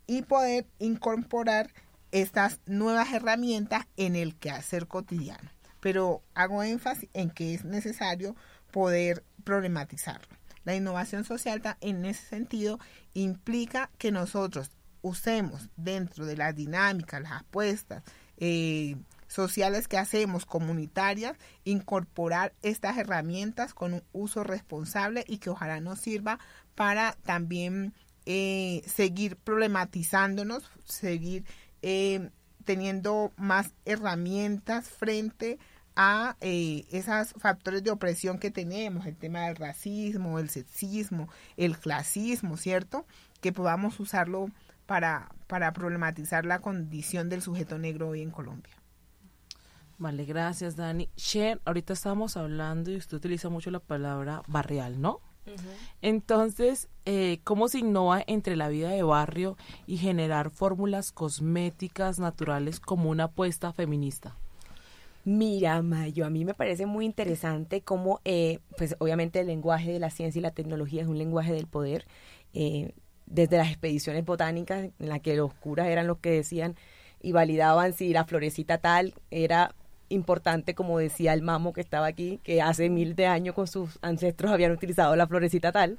[0.06, 1.70] Y poder incorporar
[2.12, 5.50] estas nuevas herramientas en el quehacer cotidiano.
[5.80, 8.34] Pero hago énfasis en que es necesario
[8.70, 10.28] poder problematizarlo.
[10.64, 12.78] La innovación social en ese sentido
[13.12, 14.70] implica que nosotros
[15.03, 18.03] usemos dentro de las dinámicas, las apuestas
[18.36, 18.96] eh,
[19.28, 26.01] sociales que hacemos, comunitarias, incorporar estas herramientas con un uso responsable y que ojalá nos
[26.01, 26.38] sirva
[26.74, 27.94] para también
[28.26, 31.44] eh, seguir problematizándonos, seguir
[31.82, 32.30] eh,
[32.64, 35.59] teniendo más herramientas frente
[35.96, 41.28] a esos factores de opresión que tenemos, el tema del racismo, el sexismo,
[41.59, 43.07] el clasismo, ¿cierto?
[43.42, 44.48] Que podamos usarlo
[44.91, 48.74] para, para problematizar la condición del sujeto negro hoy en Colombia.
[49.99, 51.09] Vale, gracias, Dani.
[51.16, 55.20] Shen, ahorita estamos hablando y usted utiliza mucho la palabra barrial, ¿no?
[56.03, 62.80] Entonces, eh, ¿cómo se innova entre la vida de barrio y generar fórmulas cosméticas naturales
[62.80, 64.34] como una apuesta feminista?
[65.24, 70.01] Mira, Mayo, a mí me parece muy interesante cómo, eh, pues obviamente el lenguaje de
[70.01, 72.09] la ciencia y la tecnología es un lenguaje del poder.
[72.55, 72.93] Eh,
[73.31, 76.76] desde las expediciones botánicas, en las que los curas eran los que decían
[77.22, 79.74] y validaban si la florecita tal era
[80.09, 83.99] importante, como decía el mamo que estaba aquí, que hace miles de años con sus
[84.03, 85.99] ancestros habían utilizado la florecita tal.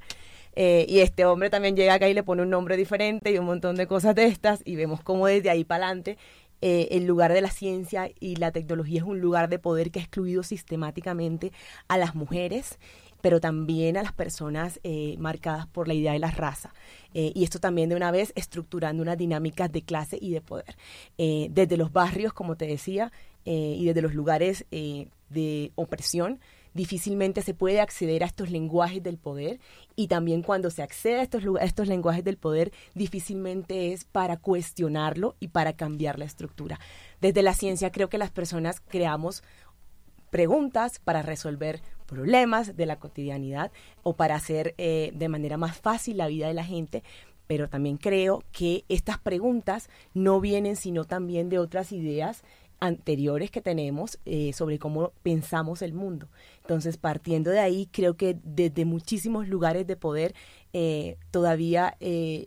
[0.54, 3.46] Eh, y este hombre también llega acá y le pone un nombre diferente y un
[3.46, 6.18] montón de cosas de estas y vemos cómo desde ahí para adelante
[6.60, 10.00] eh, el lugar de la ciencia y la tecnología es un lugar de poder que
[10.00, 11.52] ha excluido sistemáticamente
[11.88, 12.78] a las mujeres
[13.22, 16.74] pero también a las personas eh, marcadas por la idea de la raza.
[17.14, 20.76] Eh, y esto también de una vez estructurando unas dinámicas de clase y de poder.
[21.16, 23.10] Eh, desde los barrios, como te decía,
[23.44, 26.38] y desde los lugares de opresión,
[26.74, 29.58] difícilmente se puede acceder a estos lenguajes del poder
[29.96, 34.36] y también cuando se accede a estos, a estos lenguajes del poder, difícilmente es para
[34.36, 36.78] cuestionarlo y para cambiar la estructura.
[37.20, 39.42] Desde la ciencia creo que las personas creamos
[40.30, 41.82] preguntas para resolver
[42.12, 46.52] problemas de la cotidianidad o para hacer eh, de manera más fácil la vida de
[46.52, 47.02] la gente,
[47.46, 52.44] pero también creo que estas preguntas no vienen sino también de otras ideas
[52.80, 56.28] anteriores que tenemos eh, sobre cómo pensamos el mundo.
[56.60, 60.34] Entonces, partiendo de ahí, creo que desde muchísimos lugares de poder,
[60.74, 61.96] eh, todavía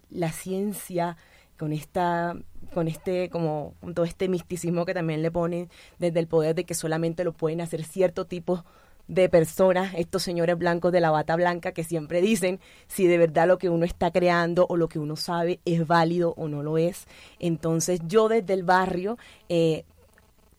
[0.09, 1.17] la ciencia
[1.57, 2.35] con esta
[2.73, 6.65] con este como con todo este misticismo que también le ponen desde el poder de
[6.65, 8.65] que solamente lo pueden hacer cierto tipo
[9.07, 13.47] de personas, estos señores blancos de la bata blanca que siempre dicen si de verdad
[13.47, 16.77] lo que uno está creando o lo que uno sabe es válido o no lo
[16.77, 17.07] es.
[17.39, 19.17] Entonces yo desde el barrio
[19.49, 19.85] eh,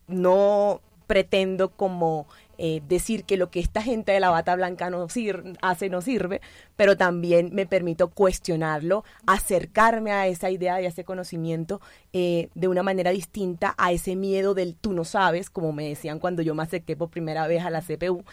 [0.07, 2.27] no pretendo como
[2.59, 6.01] eh, decir que lo que esta gente de la bata blanca no sir hace no
[6.01, 6.41] sirve,
[6.77, 11.81] pero también me permito cuestionarlo, acercarme a esa idea y a ese conocimiento
[12.13, 16.19] eh, de una manera distinta a ese miedo del tú no sabes, como me decían
[16.19, 18.25] cuando yo me acerqué por primera vez a la CPU,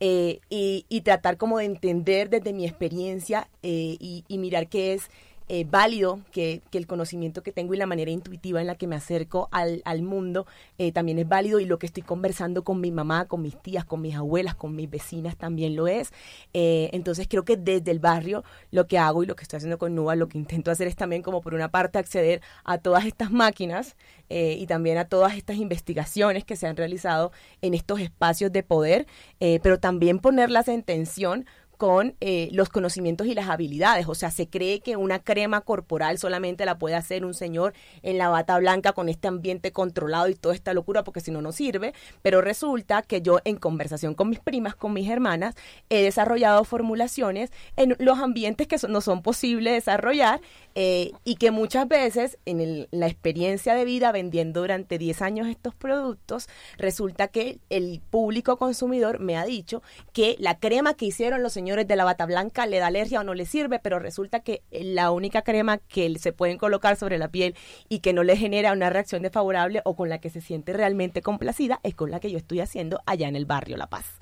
[0.00, 5.10] eh, y, y, tratar como de entender desde mi experiencia y, y mirar qué es
[5.48, 8.86] eh, válido que, que, el conocimiento que tengo y la manera intuitiva en la que
[8.86, 10.46] me acerco al, al mundo
[10.78, 13.84] eh, también es válido y lo que estoy conversando con mi mamá, con mis tías,
[13.84, 16.12] con mis abuelas, con mis vecinas también lo es.
[16.52, 19.78] Eh, entonces creo que desde el barrio lo que hago y lo que estoy haciendo
[19.78, 23.04] con Nuba, lo que intento hacer es también como por una parte acceder a todas
[23.04, 23.96] estas máquinas
[24.34, 29.06] y también a todas estas investigaciones que se han realizado en estos espacios de poder,
[29.38, 31.44] pero también ponerlas en tensión
[31.82, 34.06] con eh, los conocimientos y las habilidades.
[34.06, 37.74] O sea, se cree que una crema corporal solamente la puede hacer un señor
[38.04, 41.42] en la bata blanca con este ambiente controlado y toda esta locura, porque si no,
[41.42, 41.92] no sirve.
[42.22, 45.56] Pero resulta que yo, en conversación con mis primas, con mis hermanas,
[45.90, 50.40] he desarrollado formulaciones en los ambientes que no son posibles desarrollar
[50.76, 55.74] eh, y que muchas veces en la experiencia de vida vendiendo durante 10 años estos
[55.74, 61.52] productos, resulta que el público consumidor me ha dicho que la crema que hicieron los
[61.52, 64.62] señores de la bata blanca le da alergia o no le sirve, pero resulta que
[64.70, 67.54] la única crema que se pueden colocar sobre la piel
[67.88, 71.22] y que no le genera una reacción desfavorable o con la que se siente realmente
[71.22, 74.20] complacida es con la que yo estoy haciendo allá en el barrio La Paz.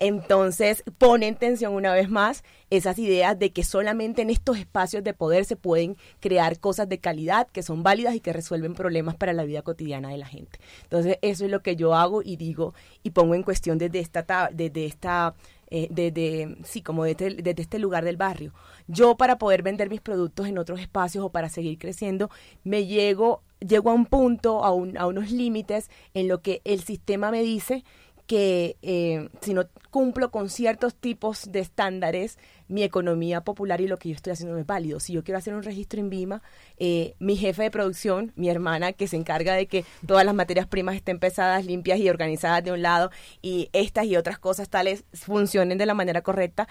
[0.00, 5.04] Entonces pone en tensión una vez más esas ideas de que solamente en estos espacios
[5.04, 9.16] de poder se pueden crear cosas de calidad que son válidas y que resuelven problemas
[9.16, 10.58] para la vida cotidiana de la gente.
[10.84, 14.48] Entonces eso es lo que yo hago y digo y pongo en cuestión desde esta,
[14.52, 15.34] desde esta
[15.72, 18.52] eh, desde, sí, como desde, desde, este lugar del barrio.
[18.88, 22.28] Yo para poder vender mis productos en otros espacios o para seguir creciendo,
[22.64, 26.82] me llego, llego a un punto, a, un, a unos límites en lo que el
[26.82, 27.84] sistema me dice
[28.30, 33.96] que eh, si no cumplo con ciertos tipos de estándares, mi economía popular y lo
[33.96, 35.00] que yo estoy haciendo no es válido.
[35.00, 36.40] Si yo quiero hacer un registro en Vima,
[36.78, 40.68] eh, mi jefe de producción, mi hermana, que se encarga de que todas las materias
[40.68, 43.10] primas estén pesadas, limpias y organizadas de un lado,
[43.42, 46.68] y estas y otras cosas tales funcionen de la manera correcta,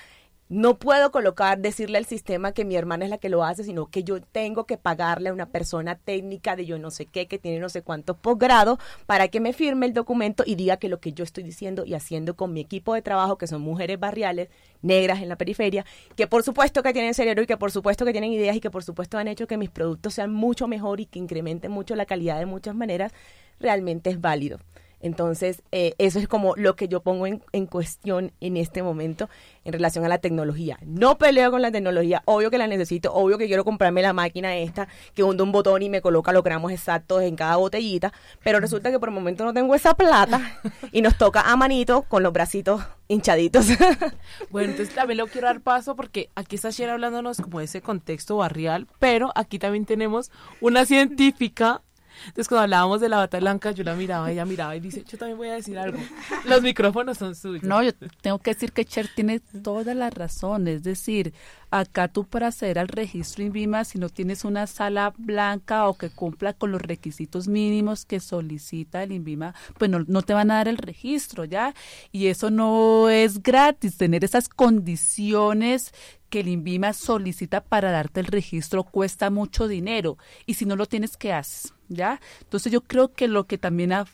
[0.49, 3.85] no puedo colocar, decirle al sistema que mi hermana es la que lo hace, sino
[3.85, 7.37] que yo tengo que pagarle a una persona técnica de yo no sé qué, que
[7.37, 10.99] tiene no sé cuántos posgrados, para que me firme el documento y diga que lo
[10.99, 14.49] que yo estoy diciendo y haciendo con mi equipo de trabajo, que son mujeres barriales,
[14.81, 15.85] negras en la periferia,
[16.15, 18.71] que por supuesto que tienen cerebro y que por supuesto que tienen ideas y que
[18.71, 22.07] por supuesto han hecho que mis productos sean mucho mejor y que incrementen mucho la
[22.07, 23.13] calidad de muchas maneras,
[23.59, 24.57] realmente es válido.
[25.01, 29.29] Entonces, eh, eso es como lo que yo pongo en, en, cuestión en este momento
[29.63, 30.77] en relación a la tecnología.
[30.85, 34.57] No peleo con la tecnología, obvio que la necesito, obvio que quiero comprarme la máquina
[34.57, 38.11] esta que hunde un botón y me coloca los gramos exactos en cada botellita,
[38.43, 40.59] pero resulta que por el momento no tengo esa plata
[40.91, 43.67] y nos toca a manito con los bracitos hinchaditos.
[44.49, 47.81] bueno, entonces también lo quiero dar paso porque aquí está Shera hablándonos como de ese
[47.81, 50.31] contexto barrial, pero aquí también tenemos
[50.61, 51.81] una científica
[52.27, 55.17] entonces, cuando hablábamos de la bata blanca, yo la miraba, ella miraba y dice, yo
[55.17, 55.97] también voy a decir algo.
[56.45, 57.63] Los micrófonos son suyos.
[57.63, 57.91] No, yo
[58.21, 60.67] tengo que decir que Cher tiene toda la razón.
[60.67, 61.33] Es decir,
[61.71, 66.09] acá tú para acceder al registro INVIMA, si no tienes una sala blanca o que
[66.09, 70.55] cumpla con los requisitos mínimos que solicita el INVIMA, pues no, no te van a
[70.55, 71.73] dar el registro, ¿ya?
[72.11, 75.93] Y eso no es gratis, tener esas condiciones
[76.29, 80.85] que el INVIMA solicita para darte el registro cuesta mucho dinero y si no lo
[80.85, 81.73] tienes, ¿qué haces?
[81.89, 82.21] ¿Ya?
[82.41, 84.05] Entonces yo creo que lo que también ha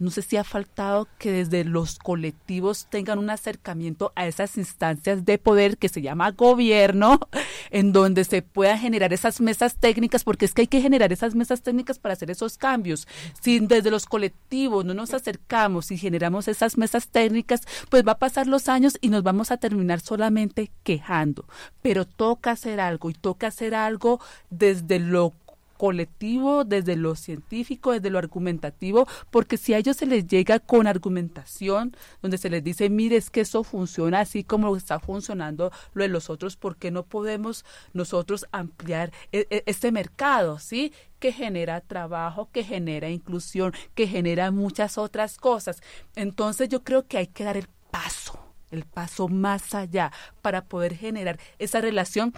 [0.00, 5.24] no sé si ha faltado que desde los colectivos tengan un acercamiento a esas instancias
[5.24, 7.20] de poder que se llama gobierno,
[7.70, 11.34] en donde se pueda generar esas mesas técnicas, porque es que hay que generar esas
[11.34, 13.06] mesas técnicas para hacer esos cambios.
[13.40, 18.18] Si desde los colectivos no nos acercamos y generamos esas mesas técnicas, pues va a
[18.18, 21.44] pasar los años y nos vamos a terminar solamente quejando.
[21.82, 25.34] Pero toca hacer algo y toca hacer algo desde lo
[25.80, 30.86] colectivo, desde lo científico, desde lo argumentativo, porque si a ellos se les llega con
[30.86, 36.02] argumentación, donde se les dice, mire, es que eso funciona así como está funcionando lo
[36.02, 37.64] de los otros, ¿por qué no podemos
[37.94, 40.92] nosotros ampliar e, e, este mercado, sí?
[41.18, 45.80] que genera trabajo, que genera inclusión, que genera muchas otras cosas.
[46.14, 48.38] Entonces yo creo que hay que dar el paso,
[48.70, 50.12] el paso más allá
[50.42, 52.34] para poder generar esa relación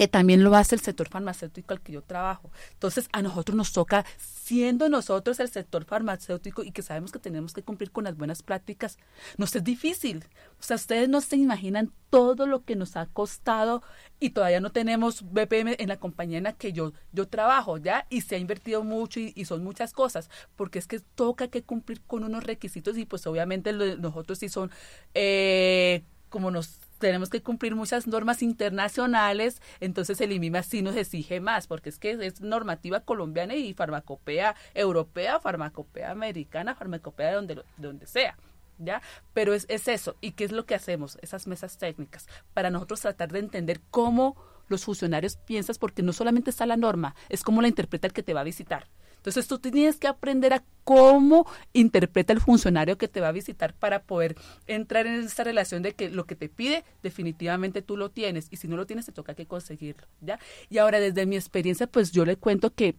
[0.00, 2.50] que también lo hace el sector farmacéutico al que yo trabajo.
[2.72, 7.52] Entonces, a nosotros nos toca, siendo nosotros el sector farmacéutico y que sabemos que tenemos
[7.52, 8.96] que cumplir con las buenas prácticas,
[9.36, 10.24] nos es difícil.
[10.58, 13.82] O sea, ustedes no se imaginan todo lo que nos ha costado
[14.18, 18.06] y todavía no tenemos BPM en la compañía en la que yo, yo trabajo, ¿ya?
[18.08, 22.00] Y se ha invertido mucho y, son muchas cosas, porque es que toca que cumplir
[22.06, 24.70] con unos requisitos y pues obviamente nosotros sí son,
[25.12, 31.40] eh, como nos tenemos que cumplir muchas normas internacionales, entonces el IMIMA sí nos exige
[31.40, 37.62] más, porque es que es normativa colombiana y farmacopea europea, farmacopea americana, farmacopea de donde,
[37.76, 38.36] donde sea.
[38.82, 39.02] ¿Ya?
[39.34, 40.16] Pero es, es eso.
[40.22, 41.18] ¿Y qué es lo que hacemos?
[41.20, 44.36] Esas mesas técnicas, para nosotros tratar de entender cómo
[44.68, 48.22] los funcionarios piensan, porque no solamente está la norma, es cómo la interpreta el que
[48.22, 48.88] te va a visitar.
[49.20, 53.74] Entonces tú tienes que aprender a cómo interpreta el funcionario que te va a visitar
[53.74, 54.34] para poder
[54.66, 58.56] entrar en esa relación de que lo que te pide definitivamente tú lo tienes y
[58.56, 60.38] si no lo tienes te toca que conseguirlo, ¿ya?
[60.70, 62.96] Y ahora desde mi experiencia pues yo le cuento que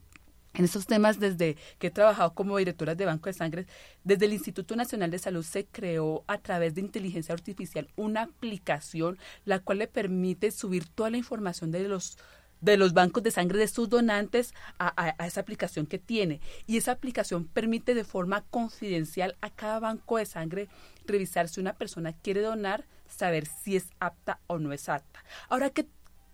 [0.53, 3.67] en estos temas, desde que he trabajado como directora de Banco de Sangre,
[4.03, 9.17] desde el Instituto Nacional de Salud se creó a través de inteligencia artificial una aplicación
[9.45, 12.17] la cual le permite subir toda la información de los
[12.61, 16.39] de los bancos de sangre de sus donantes a, esa aplicación que tiene.
[16.67, 20.69] Y esa aplicación permite de forma confidencial a cada banco de sangre
[21.05, 25.23] revisar si una persona quiere donar, saber si es apta o no es apta.
[25.49, 25.87] Ahora, ¿qué,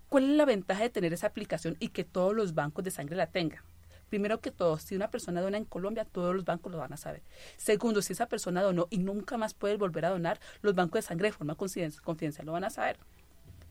[0.10, 3.16] ¿cuál es la ventaja de tener esa aplicación y que todos los bancos de sangre
[3.16, 3.64] la tengan?
[4.10, 6.98] primero que todo, si una persona dona en Colombia, todos los bancos lo van a
[6.98, 7.22] saber.
[7.58, 11.08] Segundo, si esa persona donó y nunca más puede volver a donar, los bancos de
[11.08, 12.98] sangre de forma confidencial lo van a saber.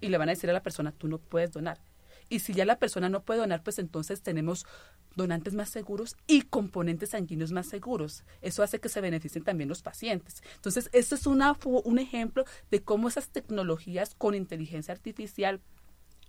[0.00, 1.78] Y le van a decir a la persona, tú no puedes donar.
[2.28, 4.66] Y si ya la persona no puede donar, pues entonces tenemos
[5.14, 8.24] donantes más seguros y componentes sanguíneos más seguros.
[8.42, 10.42] Eso hace que se beneficien también los pacientes.
[10.56, 15.60] Entonces, esto es una, un ejemplo de cómo esas tecnologías con inteligencia artificial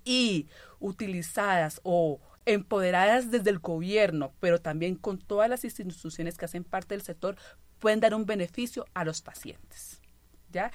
[0.05, 0.47] y
[0.79, 6.95] utilizadas o empoderadas desde el gobierno, pero también con todas las instituciones que hacen parte
[6.95, 7.35] del sector,
[7.79, 10.01] pueden dar un beneficio a los pacientes.
[10.49, 10.71] ¿Ya?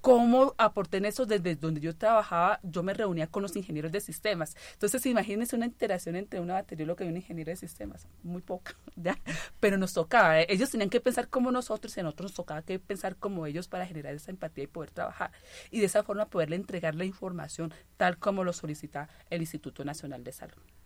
[0.00, 4.00] Cómo aporté en eso desde donde yo trabajaba, yo me reunía con los ingenieros de
[4.00, 4.56] sistemas.
[4.72, 9.18] Entonces, imagínense una interacción entre una bacterióloga y un ingeniero de sistemas, muy poca, ¿ya?
[9.60, 10.46] Pero nos tocaba, ¿eh?
[10.48, 13.68] ellos tenían que pensar como nosotros y a nosotros nos tocaba que pensar como ellos
[13.68, 15.32] para generar esa empatía y poder trabajar.
[15.70, 20.24] Y de esa forma poderle entregar la información tal como lo solicita el Instituto Nacional
[20.24, 20.79] de Salud.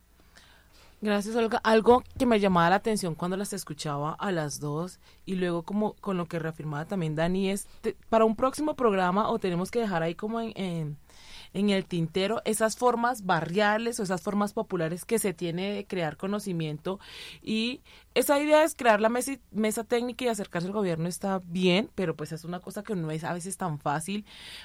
[1.05, 1.61] Gracias, Olga.
[1.65, 5.93] Algo que me llamaba la atención cuando las escuchaba a las dos y luego como
[5.97, 7.69] con lo que reafirmaba también Dani es,
[8.09, 10.97] para un próximo programa o tenemos que dejar ahí como en en
[11.55, 16.99] el tintero esas formas barriales o esas formas populares que se tiene de crear conocimiento
[17.43, 17.81] y
[18.15, 22.31] esa idea es crear la mesa, técnica y acercarse al gobierno está bien, pero pues
[22.31, 24.25] es una cosa que no es a veces tan fácil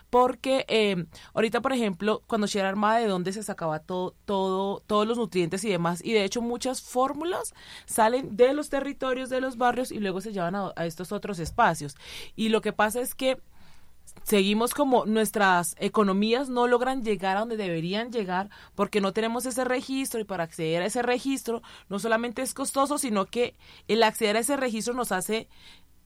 [0.10, 5.08] porque eh, ahorita por ejemplo cuando era Armada de dónde se sacaba todo, todo, todos
[5.08, 7.54] los nutrientes y demás y de hecho muchas fórmulas
[7.86, 11.96] salen de los territorios de los barrios y luego se llevan a estos otros espacios.
[12.36, 13.40] Y lo que pasa es que
[14.24, 19.64] seguimos como nuestras economías no logran llegar a donde deberían llegar porque no tenemos ese
[19.64, 23.56] registro y para acceder a ese registro no solamente es costoso, sino que
[23.88, 25.48] el acceder a ese registro nos hace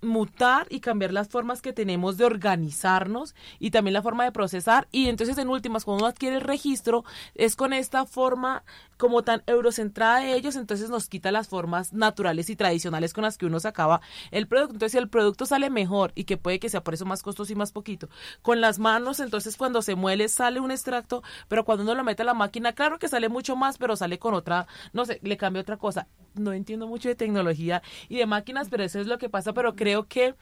[0.03, 4.87] mutar y cambiar las formas que tenemos de organizarnos y también la forma de procesar.
[4.91, 7.03] Y entonces en últimas cuando uno adquiere el registro
[7.35, 8.63] es con esta forma
[8.97, 13.37] como tan eurocentrada de ellos entonces nos quita las formas naturales y tradicionales con las
[13.37, 16.69] que uno sacaba el producto entonces si el producto sale mejor y que puede que
[16.69, 18.09] sea por eso más costoso y más poquito
[18.41, 22.23] con las manos entonces cuando se muele sale un extracto pero cuando uno lo mete
[22.23, 25.37] a la máquina claro que sale mucho más pero sale con otra no sé le
[25.37, 29.17] cambia otra cosa no entiendo mucho de tecnología y de máquinas, pero eso es lo
[29.17, 30.35] que pasa, pero creo que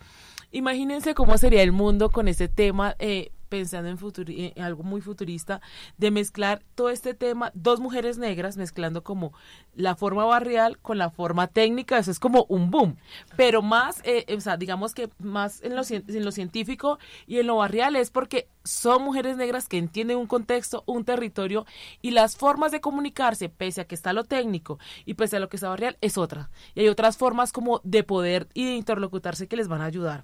[0.52, 2.96] imagínense cómo sería el mundo con ese tema.
[3.00, 5.62] Eh, pensando en, en, algo muy futurista,
[5.98, 9.34] de mezclar todo este tema, dos mujeres negras mezclando como
[9.76, 12.96] la forma barrial con la forma técnica, eso es como un boom,
[13.36, 16.98] pero más, eh, o sea, digamos que más en lo, en lo científico
[17.28, 21.66] y en lo barrial es porque son mujeres negras que entienden un contexto, un territorio
[22.02, 25.50] y las formas de comunicarse, pese a que está lo técnico y pese a lo
[25.50, 26.50] que está barrial, es otra.
[26.74, 30.24] Y hay otras formas como de poder y de interlocutarse que les van a ayudar.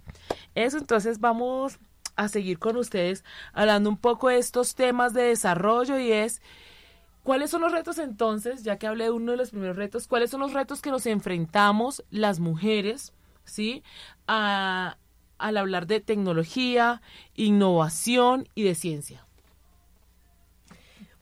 [0.55, 1.79] Eso entonces vamos
[2.17, 6.41] a seguir con ustedes hablando un poco de estos temas de desarrollo y es
[7.23, 10.29] cuáles son los retos entonces, ya que hablé de uno de los primeros retos, cuáles
[10.29, 13.13] son los retos que nos enfrentamos las mujeres,
[13.45, 13.83] ¿sí?
[14.27, 14.97] A,
[15.37, 17.01] al hablar de tecnología,
[17.35, 19.25] innovación y de ciencia.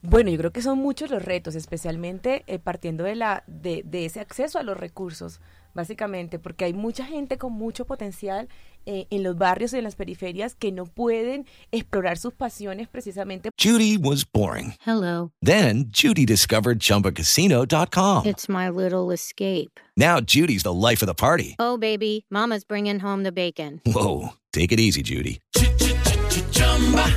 [0.02, 4.06] Bueno, yo creo que son muchos los retos, especialmente eh, partiendo de, la, de, de
[4.06, 5.42] ese acceso a los recursos
[5.76, 8.48] básicamente, porque hay mucha gente con mucho potencial
[8.88, 13.50] eh, en los barrios y en las periferias que no pueden explorar sus pasiones precisamente.
[13.62, 14.74] Judy was boring.
[14.86, 15.32] Hello.
[15.42, 18.26] Then Judy discovered chumbacasino.com.
[18.26, 19.80] It's my little escape.
[19.96, 21.56] Now Judy's the life of the party.
[21.60, 23.82] Oh, baby, mama's bringing home the bacon.
[23.86, 25.40] Whoa, take it easy, Judy.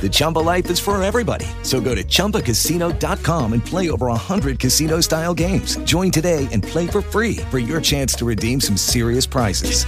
[0.01, 1.45] The Chumba life is for everybody.
[1.63, 5.75] So go to ChumbaCasino.com and play over 100 casino style games.
[5.83, 9.85] Join today and play for free for your chance to redeem some serious prizes.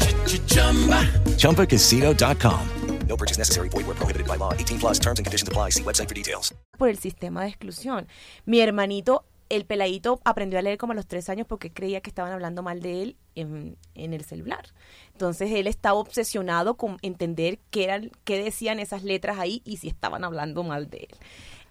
[0.47, 1.07] Chumba.
[1.37, 2.67] ChumbaCasino.com.
[3.07, 3.69] No purchase necessary.
[3.69, 4.53] Void where prohibited by law.
[4.53, 5.71] 18 plus terms and conditions apply.
[5.71, 6.53] See website for details.
[6.77, 8.07] Por el sistema de exclusión.
[8.45, 12.09] Mi hermanito el peladito aprendió a leer como a los tres años porque creía que
[12.09, 14.65] estaban hablando mal de él en, en, el celular.
[15.13, 19.87] Entonces él estaba obsesionado con entender qué, eran, qué decían esas letras ahí y si
[19.87, 21.17] estaban hablando mal de él.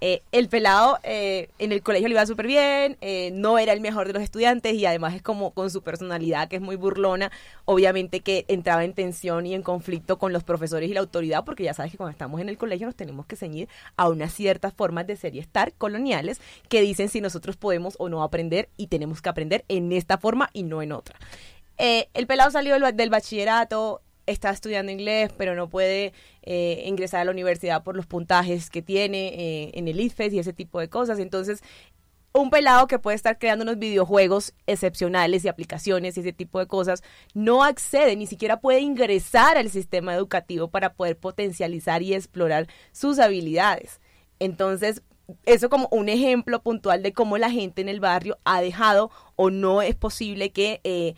[0.03, 3.83] Eh, el pelado eh, en el colegio le iba súper bien, eh, no era el
[3.83, 7.31] mejor de los estudiantes y además es como con su personalidad que es muy burlona,
[7.67, 11.65] obviamente que entraba en tensión y en conflicto con los profesores y la autoridad, porque
[11.65, 14.73] ya sabes que cuando estamos en el colegio nos tenemos que ceñir a unas ciertas
[14.73, 16.41] formas de ser y estar coloniales
[16.71, 20.49] que dicen si nosotros podemos o no aprender y tenemos que aprender en esta forma
[20.55, 21.19] y no en otra.
[22.15, 26.13] El pelado salió del bachillerato, está estudiando inglés, pero no puede
[26.43, 30.39] eh, ingresar a la universidad por los puntajes que tiene eh, en el IFES y
[30.39, 31.19] ese tipo de cosas.
[31.19, 31.63] Entonces,
[32.33, 36.67] un pelado que puede estar creando unos videojuegos excepcionales y aplicaciones y ese tipo de
[36.67, 37.03] cosas,
[37.35, 43.19] no accede, ni siquiera puede ingresar al sistema educativo para poder potencializar y explorar sus
[43.19, 44.01] habilidades.
[44.39, 45.03] Entonces,
[45.45, 49.51] eso como un ejemplo puntual de cómo la gente en el barrio ha dejado o
[49.51, 51.15] no es posible que eh,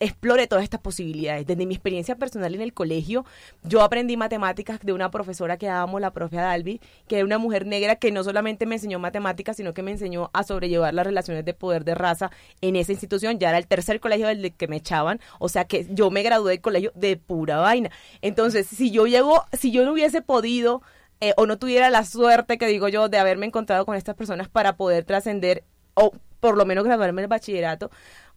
[0.00, 1.46] explore todas estas posibilidades.
[1.46, 3.24] Desde mi experiencia personal en el colegio,
[3.62, 7.66] yo aprendí matemáticas de una profesora que amo, la profe Dalby, que era una mujer
[7.66, 11.44] negra que no solamente me enseñó matemáticas, sino que me enseñó a sobrellevar las relaciones
[11.44, 13.38] de poder de raza en esa institución.
[13.38, 16.52] Ya era el tercer colegio del que me echaban, o sea que yo me gradué
[16.52, 17.90] del colegio de pura vaina.
[18.22, 20.82] Entonces, si yo llego, si yo no hubiese podido
[21.20, 24.48] eh, o no tuviera la suerte, que digo yo, de haberme encontrado con estas personas
[24.48, 25.64] para poder trascender
[25.94, 27.90] o por lo menos graduarme el bachillerato,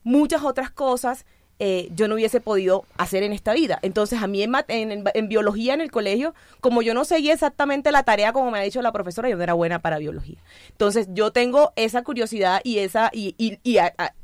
[0.04, 1.26] muchas otras cosas
[1.62, 3.80] eh, yo no hubiese podido hacer en esta vida.
[3.82, 8.04] Entonces, a mí en, en, biología en el colegio, como yo no seguía exactamente la
[8.04, 10.38] tarea como me ha dicho la profesora, yo no era buena para biología.
[10.70, 13.36] Entonces, yo tengo esa curiosidad y esa y,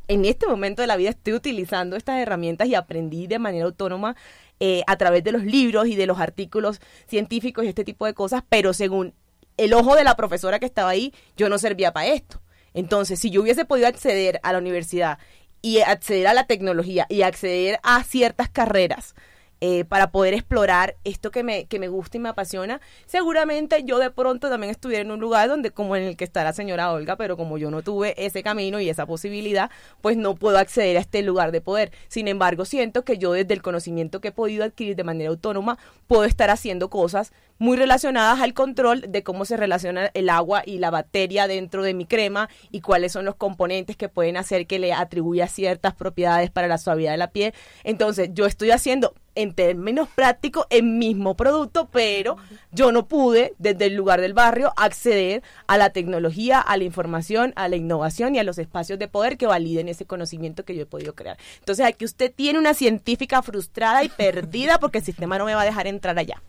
[0.07, 4.15] en este momento de la vida estoy utilizando estas herramientas y aprendí de manera autónoma
[4.61, 8.13] eh, a través de los libros y de los artículos científicos y este tipo de
[8.13, 9.13] cosas, pero según
[9.57, 12.41] el ojo de la profesora que estaba ahí, yo no servía para esto.
[12.73, 15.17] Entonces, si yo hubiese podido acceder a la universidad
[15.61, 19.15] y acceder a la tecnología y acceder a ciertas carreras
[19.61, 23.99] eh, para poder explorar esto que me, que me gusta y me apasiona, seguramente yo
[23.99, 26.91] de pronto también estuviera en un lugar donde como en el que está la señora
[26.91, 30.97] Olga, pero como yo no tuve ese camino y esa posibilidad, pues no puedo acceder
[30.97, 31.91] a este lugar de poder.
[32.07, 35.77] Sin embargo, siento que yo desde el conocimiento que he podido adquirir de manera autónoma,
[36.07, 40.79] puedo estar haciendo cosas muy relacionadas al control de cómo se relaciona el agua y
[40.79, 44.79] la bacteria dentro de mi crema y cuáles son los componentes que pueden hacer que
[44.79, 47.53] le atribuya ciertas propiedades para la suavidad de la piel.
[47.83, 52.37] Entonces, yo estoy haciendo en términos prácticos el mismo producto, pero
[52.71, 57.53] yo no pude desde el lugar del barrio acceder a la tecnología, a la información,
[57.55, 60.83] a la innovación y a los espacios de poder que validen ese conocimiento que yo
[60.83, 61.37] he podido crear.
[61.59, 65.61] Entonces aquí usted tiene una científica frustrada y perdida porque el sistema no me va
[65.61, 66.41] a dejar entrar allá.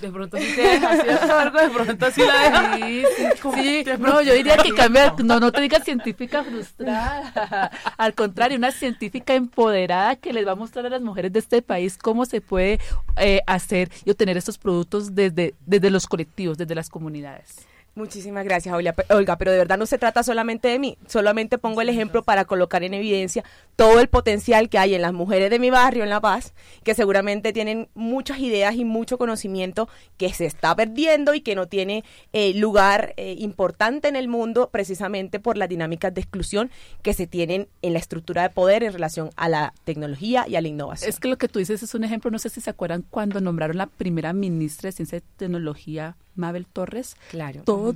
[0.00, 0.90] De pronto sí te deja.
[1.40, 2.76] Algo de pronto sí la deja.
[2.76, 3.84] Sí, sí, sí.
[3.98, 7.70] No, yo diría que cambia, no, no te digas científica frustrada.
[7.96, 11.62] Al contrario, una científica empoderada que les va a mostrar a las mujeres de este
[11.62, 12.80] país cómo se puede
[13.16, 17.66] eh, hacer y obtener estos productos desde, desde los colectivos, desde las comunidades.
[17.94, 19.36] Muchísimas gracias, Olga.
[19.36, 20.96] Pero de verdad no se trata solamente de mí.
[21.06, 23.44] Solamente pongo el ejemplo para colocar en evidencia
[23.82, 26.54] todo el potencial que hay en las mujeres de mi barrio, en La Paz,
[26.84, 31.66] que seguramente tienen muchas ideas y mucho conocimiento que se está perdiendo y que no
[31.66, 36.70] tiene eh, lugar eh, importante en el mundo precisamente por las dinámicas de exclusión
[37.02, 40.60] que se tienen en la estructura de poder en relación a la tecnología y a
[40.60, 41.08] la innovación.
[41.08, 43.40] Es que lo que tú dices es un ejemplo, no sé si se acuerdan cuando
[43.40, 47.16] nombraron la primera ministra de Ciencia y Tecnología Mabel Torres.
[47.30, 47.62] Claro.
[47.64, 47.94] Todo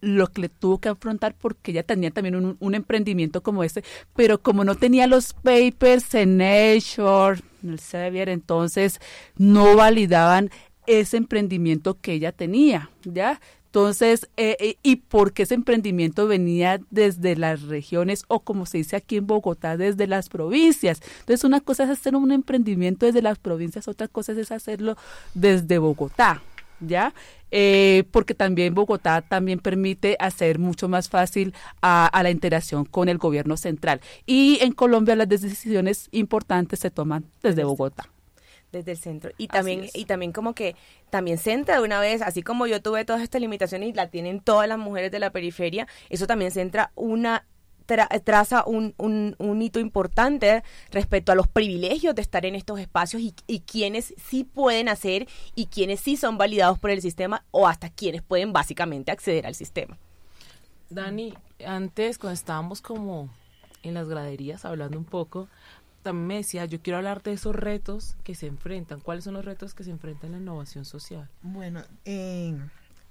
[0.00, 3.84] lo que le tuvo que afrontar porque ella tenía también un, emprendimiento como este,
[4.14, 9.00] pero como no tenía los papers en Nature, el Sevier, entonces
[9.36, 10.50] no validaban
[10.86, 13.40] ese emprendimiento que ella tenía, ¿ya?
[13.66, 18.96] Entonces, eh, eh, y porque ese emprendimiento venía desde las regiones o como se dice
[18.96, 21.00] aquí en Bogotá, desde las provincias.
[21.20, 24.96] Entonces, una cosa es hacer un emprendimiento desde las provincias, otra cosa es hacerlo
[25.34, 26.42] desde Bogotá.
[26.80, 27.14] ¿Ya?
[27.50, 33.08] Eh, porque también Bogotá también permite hacer mucho más fácil a, a, la interacción con
[33.08, 34.00] el gobierno central.
[34.26, 38.08] Y en Colombia las decisiones importantes se toman desde Bogotá
[38.72, 40.76] desde el centro y también y también como que
[41.10, 44.40] también centra de una vez así como yo tuve todas estas limitaciones y la tienen
[44.40, 47.46] todas las mujeres de la periferia eso también centra una
[47.90, 50.62] tra traza un, un, un, hito importante
[50.92, 55.26] respecto a los privilegios de estar en estos espacios y, y quienes sí pueden hacer
[55.56, 59.56] y quienes sí son validados por el sistema o hasta quienes pueden básicamente acceder al
[59.56, 59.98] sistema.
[60.88, 61.34] Dani,
[61.66, 63.28] antes cuando estábamos como
[63.82, 65.48] en las graderías hablando un poco,
[66.02, 69.00] también me decía, yo quiero hablar de esos retos que se enfrentan.
[69.00, 71.28] ¿Cuáles son los retos que se enfrentan en la innovación social?
[71.42, 72.56] Bueno, eh,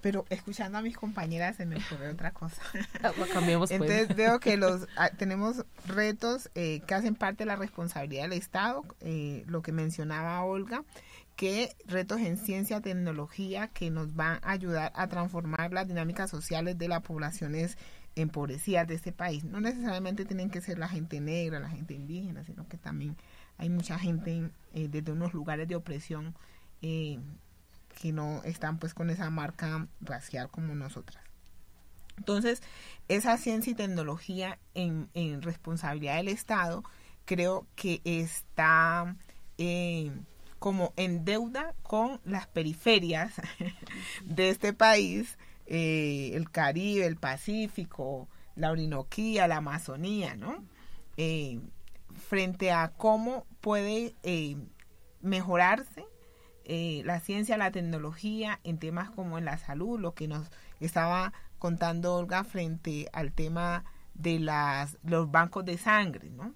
[0.01, 2.61] pero escuchando a mis compañeras se me ocurre otra cosa.
[3.33, 3.81] Cambiemos, pues.
[3.81, 8.33] Entonces veo que los ah, tenemos retos eh, que hacen parte de la responsabilidad del
[8.33, 10.83] Estado, eh, lo que mencionaba Olga,
[11.35, 16.77] que retos en ciencia, tecnología que nos van a ayudar a transformar las dinámicas sociales
[16.77, 17.77] de las poblaciones
[18.15, 19.43] empobrecidas de este país.
[19.43, 23.15] No necesariamente tienen que ser la gente negra, la gente indígena, sino que también
[23.57, 26.35] hay mucha gente eh, desde unos lugares de opresión
[26.81, 27.19] eh,
[27.99, 31.23] que no están pues con esa marca racial como nosotras.
[32.17, 32.61] Entonces,
[33.07, 35.09] esa ciencia y tecnología en,
[35.41, 36.83] responsabilidad del Estado
[37.25, 39.15] creo que está
[39.57, 40.11] eh,
[40.59, 43.33] como en deuda con las periferias
[44.25, 50.63] de este país, eh, el Caribe, el Pacífico, la Orinoquía, la Amazonía, ¿no?
[51.17, 51.59] Eh,
[52.27, 54.15] frente a cómo puede
[56.71, 60.47] eh, la ciencia, la tecnología en temas como en la salud, lo que nos
[60.79, 66.53] estaba contando Olga frente al tema de las los bancos de sangre, ¿no?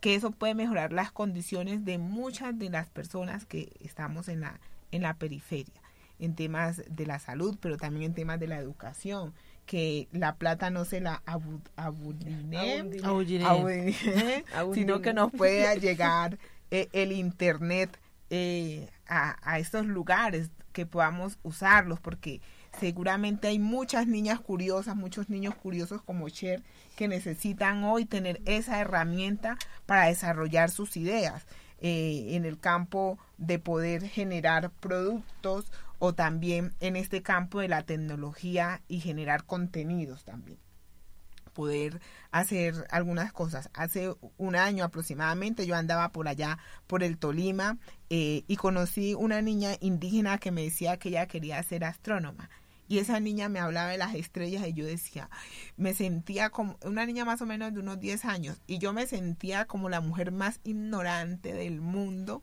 [0.00, 4.58] Que eso puede mejorar las condiciones de muchas de las personas que estamos en la
[4.90, 5.80] en la periferia,
[6.18, 9.32] en temas de la salud, pero también en temas de la educación,
[9.64, 13.44] que la plata no se la abu, abudine, Abudine.
[13.44, 14.44] abudine,
[14.74, 16.36] sino que nos pueda llegar
[16.72, 17.96] eh, el internet
[18.30, 22.40] eh, a, estos lugares que podamos usarlos porque
[22.78, 26.62] seguramente hay muchas niñas curiosas, muchos niños curiosos como Cher
[26.96, 29.56] que necesitan hoy tener esa herramienta
[29.86, 31.46] para desarrollar sus ideas
[31.80, 37.82] eh, en el campo de poder generar productos o también en este campo de la
[37.82, 40.65] tecnología y generar contenidos también
[41.56, 42.02] poder
[42.32, 43.70] hacer algunas cosas.
[43.72, 47.78] Hace un año aproximadamente yo andaba por allá, por el Tolima,
[48.10, 52.50] eh, y conocí una niña indígena que me decía que ella quería ser astrónoma.
[52.88, 55.30] Y esa niña me hablaba de las estrellas y yo decía,
[55.78, 59.06] me sentía como una niña más o menos de unos 10 años y yo me
[59.06, 62.42] sentía como la mujer más ignorante del mundo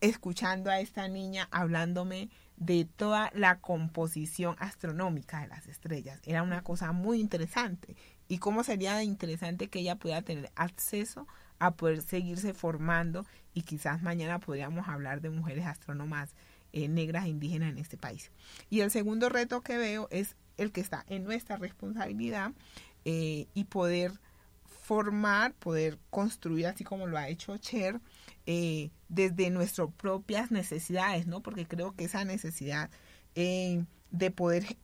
[0.00, 6.20] escuchando a esta niña hablándome de toda la composición astronómica de las estrellas.
[6.24, 7.96] Era una cosa muy interesante.
[8.32, 11.26] Y cómo sería interesante que ella pudiera tener acceso
[11.58, 16.34] a poder seguirse formando y quizás mañana podríamos hablar de mujeres astrónomas
[16.72, 18.30] eh, negras e indígenas en este país.
[18.70, 22.52] Y el segundo reto que veo es el que está en nuestra responsabilidad
[23.04, 24.12] eh, y poder
[24.64, 28.00] formar, poder construir, así como lo ha hecho Cher,
[28.46, 31.42] eh, desde nuestras propias necesidades, ¿no?
[31.42, 32.88] Porque creo que esa necesidad
[33.34, 34.78] de poder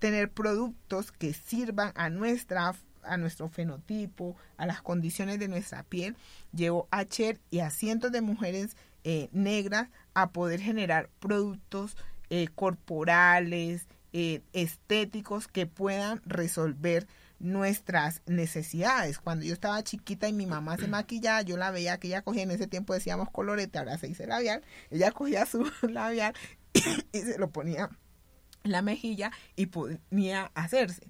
[0.00, 6.16] tener productos que sirvan a nuestra a nuestro fenotipo, a las condiciones de nuestra piel,
[6.52, 11.96] llevó a Cher y a cientos de mujeres eh, negras a poder generar productos
[12.28, 17.06] eh, corporales, eh, estéticos que puedan resolver
[17.38, 19.18] nuestras necesidades.
[19.18, 22.42] Cuando yo estaba chiquita y mi mamá se maquillaba, yo la veía que ella cogía,
[22.42, 26.34] en ese tiempo decíamos colorete, ahora se dice labial, ella cogía su labial
[27.12, 27.88] y se lo ponía
[28.62, 31.02] la mejilla y ponía a hacerse.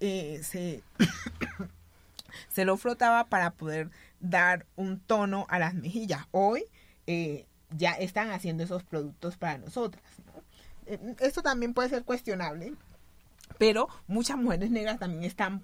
[0.00, 0.82] Eh, se,
[2.48, 3.90] se lo frotaba para poder
[4.20, 6.26] dar un tono a las mejillas.
[6.30, 6.64] Hoy
[7.06, 10.02] eh, ya están haciendo esos productos para nosotras.
[10.26, 10.42] ¿no?
[10.86, 12.74] Eh, Esto también puede ser cuestionable,
[13.58, 15.62] pero muchas mujeres negras también están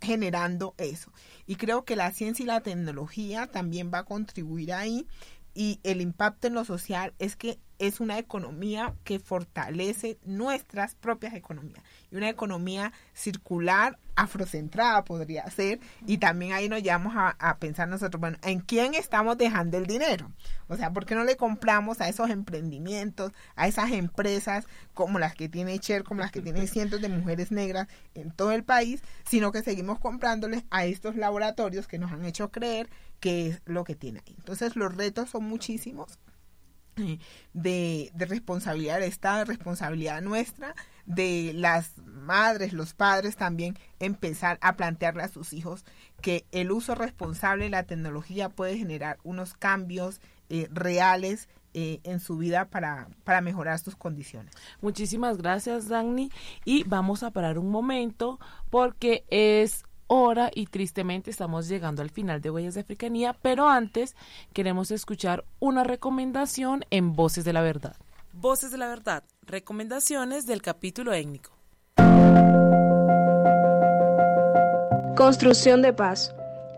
[0.00, 1.12] generando eso.
[1.46, 5.06] Y creo que la ciencia y la tecnología también va a contribuir ahí.
[5.54, 11.34] Y el impacto en lo social es que es una economía que fortalece nuestras propias
[11.34, 11.82] economías.
[12.10, 15.80] Y una economía circular, afrocentrada podría ser.
[16.06, 19.86] Y también ahí nos llevamos a, a, pensar nosotros, bueno, ¿en quién estamos dejando el
[19.86, 20.30] dinero?
[20.68, 25.34] O sea, ¿por qué no le compramos a esos emprendimientos, a esas empresas como las
[25.34, 29.02] que tiene Cher, como las que tienen cientos de mujeres negras en todo el país,
[29.24, 32.88] sino que seguimos comprándoles a estos laboratorios que nos han hecho creer
[33.20, 34.34] que es lo que tiene ahí?
[34.38, 36.18] Entonces los retos son muchísimos
[37.52, 40.74] de, de, responsabilidad del Estado, de responsabilidad nuestra,
[41.06, 45.84] de las madres, los padres también, empezar a plantearle a sus hijos
[46.20, 52.20] que el uso responsable de la tecnología puede generar unos cambios eh, reales eh, en
[52.20, 54.54] su vida para, para mejorar sus condiciones.
[54.80, 56.30] Muchísimas gracias, Dagny.
[56.64, 58.38] Y vamos a parar un momento
[58.70, 64.14] porque es hora y tristemente estamos llegando al final de Huellas de Africanía, pero antes
[64.52, 67.96] queremos escuchar una recomendación en Voces de la Verdad.
[68.32, 71.52] Voces de la Verdad, recomendaciones del capítulo étnico.
[75.16, 76.34] Construcción de paz.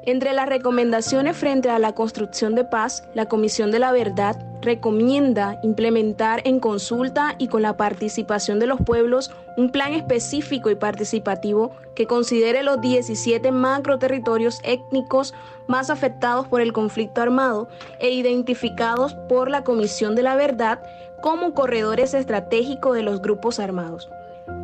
[0.07, 5.59] Entre las recomendaciones frente a la construcción de paz, la Comisión de la Verdad recomienda
[5.65, 11.73] implementar en consulta y con la participación de los pueblos un plan específico y participativo
[11.97, 15.35] que considere los 17 macro territorios étnicos
[15.67, 20.79] más afectados por el conflicto armado e identificados por la Comisión de la Verdad
[21.21, 24.09] como corredores estratégicos de los grupos armados.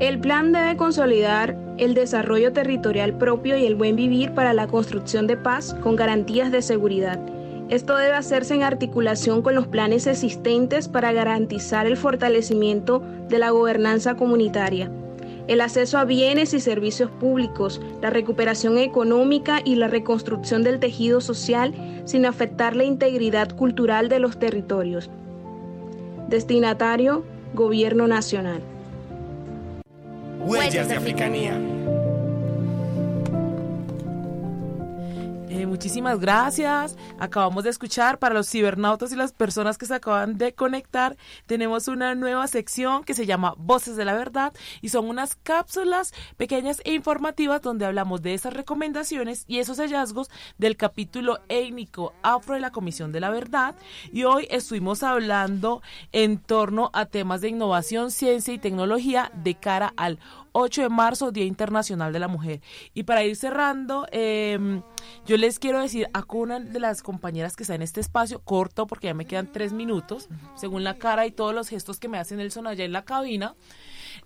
[0.00, 5.26] El plan debe consolidar el desarrollo territorial propio y el buen vivir para la construcción
[5.26, 7.18] de paz con garantías de seguridad.
[7.68, 13.50] Esto debe hacerse en articulación con los planes existentes para garantizar el fortalecimiento de la
[13.50, 14.90] gobernanza comunitaria,
[15.48, 21.20] el acceso a bienes y servicios públicos, la recuperación económica y la reconstrucción del tejido
[21.20, 21.74] social
[22.04, 25.10] sin afectar la integridad cultural de los territorios.
[26.28, 27.24] Destinatario,
[27.54, 28.71] Gobierno Nacional.
[30.44, 31.56] Huellas de Africanía.
[35.72, 36.98] Muchísimas gracias.
[37.18, 41.16] Acabamos de escuchar para los cibernautas y las personas que se acaban de conectar,
[41.46, 44.52] tenemos una nueva sección que se llama Voces de la Verdad
[44.82, 50.30] y son unas cápsulas pequeñas e informativas donde hablamos de esas recomendaciones y esos hallazgos
[50.58, 53.74] del capítulo étnico afro de la Comisión de la Verdad.
[54.12, 55.80] Y hoy estuvimos hablando
[56.12, 60.18] en torno a temas de innovación, ciencia y tecnología de cara al
[60.52, 62.60] 8 de marzo, Día Internacional de la Mujer.
[62.94, 64.82] Y para ir cerrando, em,
[65.26, 68.86] yo les quiero decir a una de las compañeras que está en este espacio, corto
[68.86, 72.18] porque ya me quedan tres minutos, según la cara y todos los gestos que me
[72.18, 73.54] hacen Nelson allá en la cabina,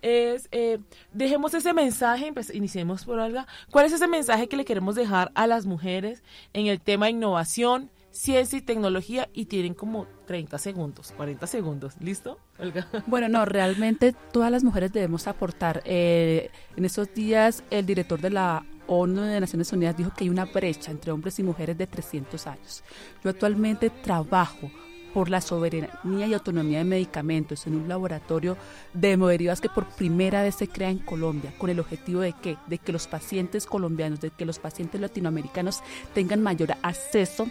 [0.03, 0.79] es, eh,
[1.13, 3.41] dejemos ese mensaje, pues, iniciemos por algo.
[3.71, 6.23] ¿Cuál es ese mensaje que le queremos dejar a las mujeres
[6.53, 11.95] en el tema innovación, ciencia y tecnología y tienen como 30 segundos, 40 segundos.
[12.01, 12.89] ¿Listo, Olga?
[13.07, 15.83] Bueno, no, realmente todas las mujeres debemos aportar.
[15.85, 20.31] Eh, en estos días el director de la ONU de Naciones Unidas dijo que hay
[20.31, 22.83] una brecha entre hombres y mujeres de 300 años.
[23.23, 24.71] Yo actualmente trabajo
[25.13, 28.57] por la soberanía y autonomía de medicamentos en un laboratorio
[28.93, 32.57] de hemoderivas que por primera vez se crea en Colombia, con el objetivo de que,
[32.67, 35.81] de que los pacientes colombianos, de que los pacientes latinoamericanos
[36.15, 37.47] tengan mayor acceso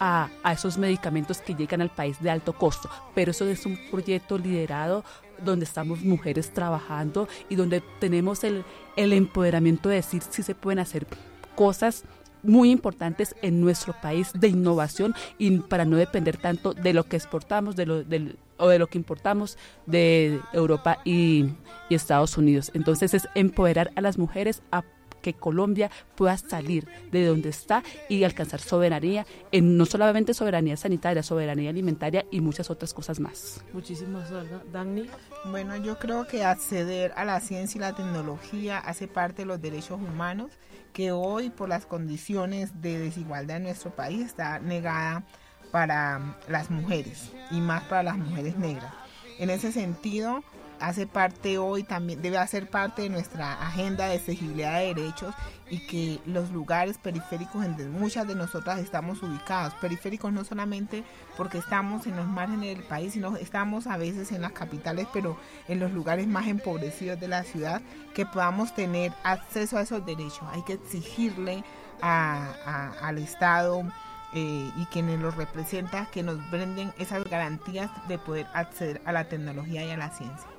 [0.00, 2.88] a, esos medicamentos que llegan al país de alto costo.
[3.14, 5.04] Pero eso es un proyecto liderado
[5.44, 8.64] donde estamos mujeres trabajando y donde tenemos el,
[8.96, 11.06] el empoderamiento de decir si se pueden hacer
[11.54, 12.04] cosas
[12.42, 17.16] muy importantes en nuestro país de innovación y para no depender tanto de lo que
[17.16, 18.04] exportamos de lo,
[18.58, 21.50] o de lo que importamos de Europa y
[21.90, 22.70] Estados Unidos.
[22.74, 24.84] Entonces es empoderar a las mujeres a
[25.22, 31.22] que Colombia pueda salir de donde está y alcanzar soberanía, en no solamente soberanía sanitaria,
[31.22, 33.62] soberanía alimentaria y muchas otras cosas más.
[33.72, 34.60] Muchísimas gracias.
[34.72, 35.06] Dani.
[35.46, 39.60] Bueno, yo creo que acceder a la ciencia y la tecnología hace parte de los
[39.60, 40.52] derechos humanos
[40.92, 45.24] que hoy por las condiciones de desigualdad en nuestro país está negada
[45.70, 48.92] para las mujeres y más para las mujeres negras.
[49.38, 50.42] En ese sentido,
[50.80, 55.34] hace parte hoy también, debe hacer parte de nuestra agenda de exigibilidad de derechos
[55.70, 61.04] y que los lugares periféricos en donde muchas de nosotras estamos ubicados, periféricos no solamente
[61.36, 65.36] porque estamos en los márgenes del país, sino estamos a veces en las capitales, pero
[65.68, 67.82] en los lugares más empobrecidos de la ciudad,
[68.14, 70.42] que podamos tener acceso a esos derechos.
[70.52, 71.64] Hay que exigirle
[72.00, 73.82] al Estado
[74.34, 79.24] eh, y quienes los representan que nos brinden esas garantías de poder acceder a la
[79.24, 80.57] tecnología y a la ciencia.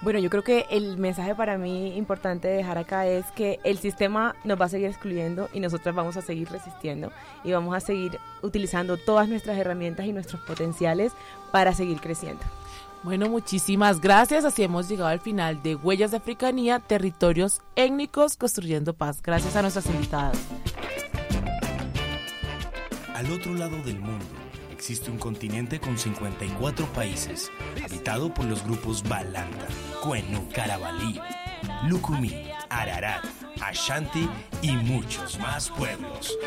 [0.00, 3.78] Bueno, yo creo que el mensaje para mí importante de dejar acá es que el
[3.78, 7.10] sistema nos va a seguir excluyendo y nosotras vamos a seguir resistiendo
[7.42, 11.12] y vamos a seguir utilizando todas nuestras herramientas y nuestros potenciales
[11.50, 12.42] para seguir creciendo.
[13.02, 14.44] Bueno, muchísimas gracias.
[14.44, 19.20] Así hemos llegado al final de Huellas de Africanía, Territorios Étnicos Construyendo Paz.
[19.20, 20.38] Gracias a nuestras invitadas.
[23.14, 24.47] Al otro lado del mundo
[24.78, 27.50] existe un continente con 54 países,
[27.84, 29.66] habitado por los grupos Balanta,
[30.04, 31.20] Cuenu, Carabalí,
[31.88, 33.24] Lucumí, Ararat,
[33.60, 34.30] Ashanti
[34.62, 36.38] y muchos más pueblos.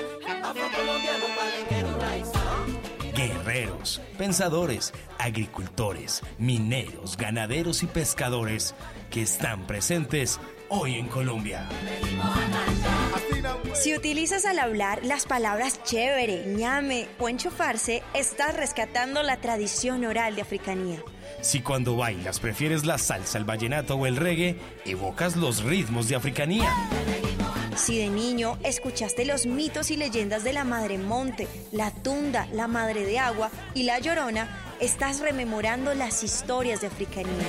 [3.13, 8.75] Guerreros, pensadores, agricultores, mineros, ganaderos y pescadores
[9.09, 11.67] que están presentes hoy en Colombia.
[13.81, 20.35] Si utilizas al hablar las palabras chévere, ñame o enchufarse, estás rescatando la tradición oral
[20.35, 21.03] de africanía.
[21.41, 26.15] Si cuando bailas prefieres la salsa, el vallenato o el reggae, evocas los ritmos de
[26.15, 26.71] africanía.
[27.75, 32.67] Si de niño escuchaste los mitos y leyendas de la Madre Monte, la Tunda, la
[32.67, 37.47] Madre de Agua y la Llorona, estás rememorando las historias de africanía.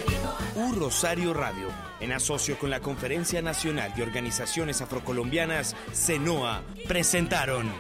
[0.55, 1.69] Un Rosario Radio,
[2.03, 7.73] en asocio con la Conferencia Nacional de Organizaciones Afrocolombianas, CENOA, presentaron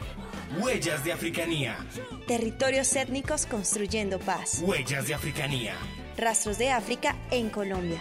[0.59, 1.77] Huellas de Africanía.
[2.27, 4.61] Territorios étnicos construyendo paz.
[4.62, 5.75] Huellas de Africanía.
[6.16, 8.01] Rastros de África en Colombia.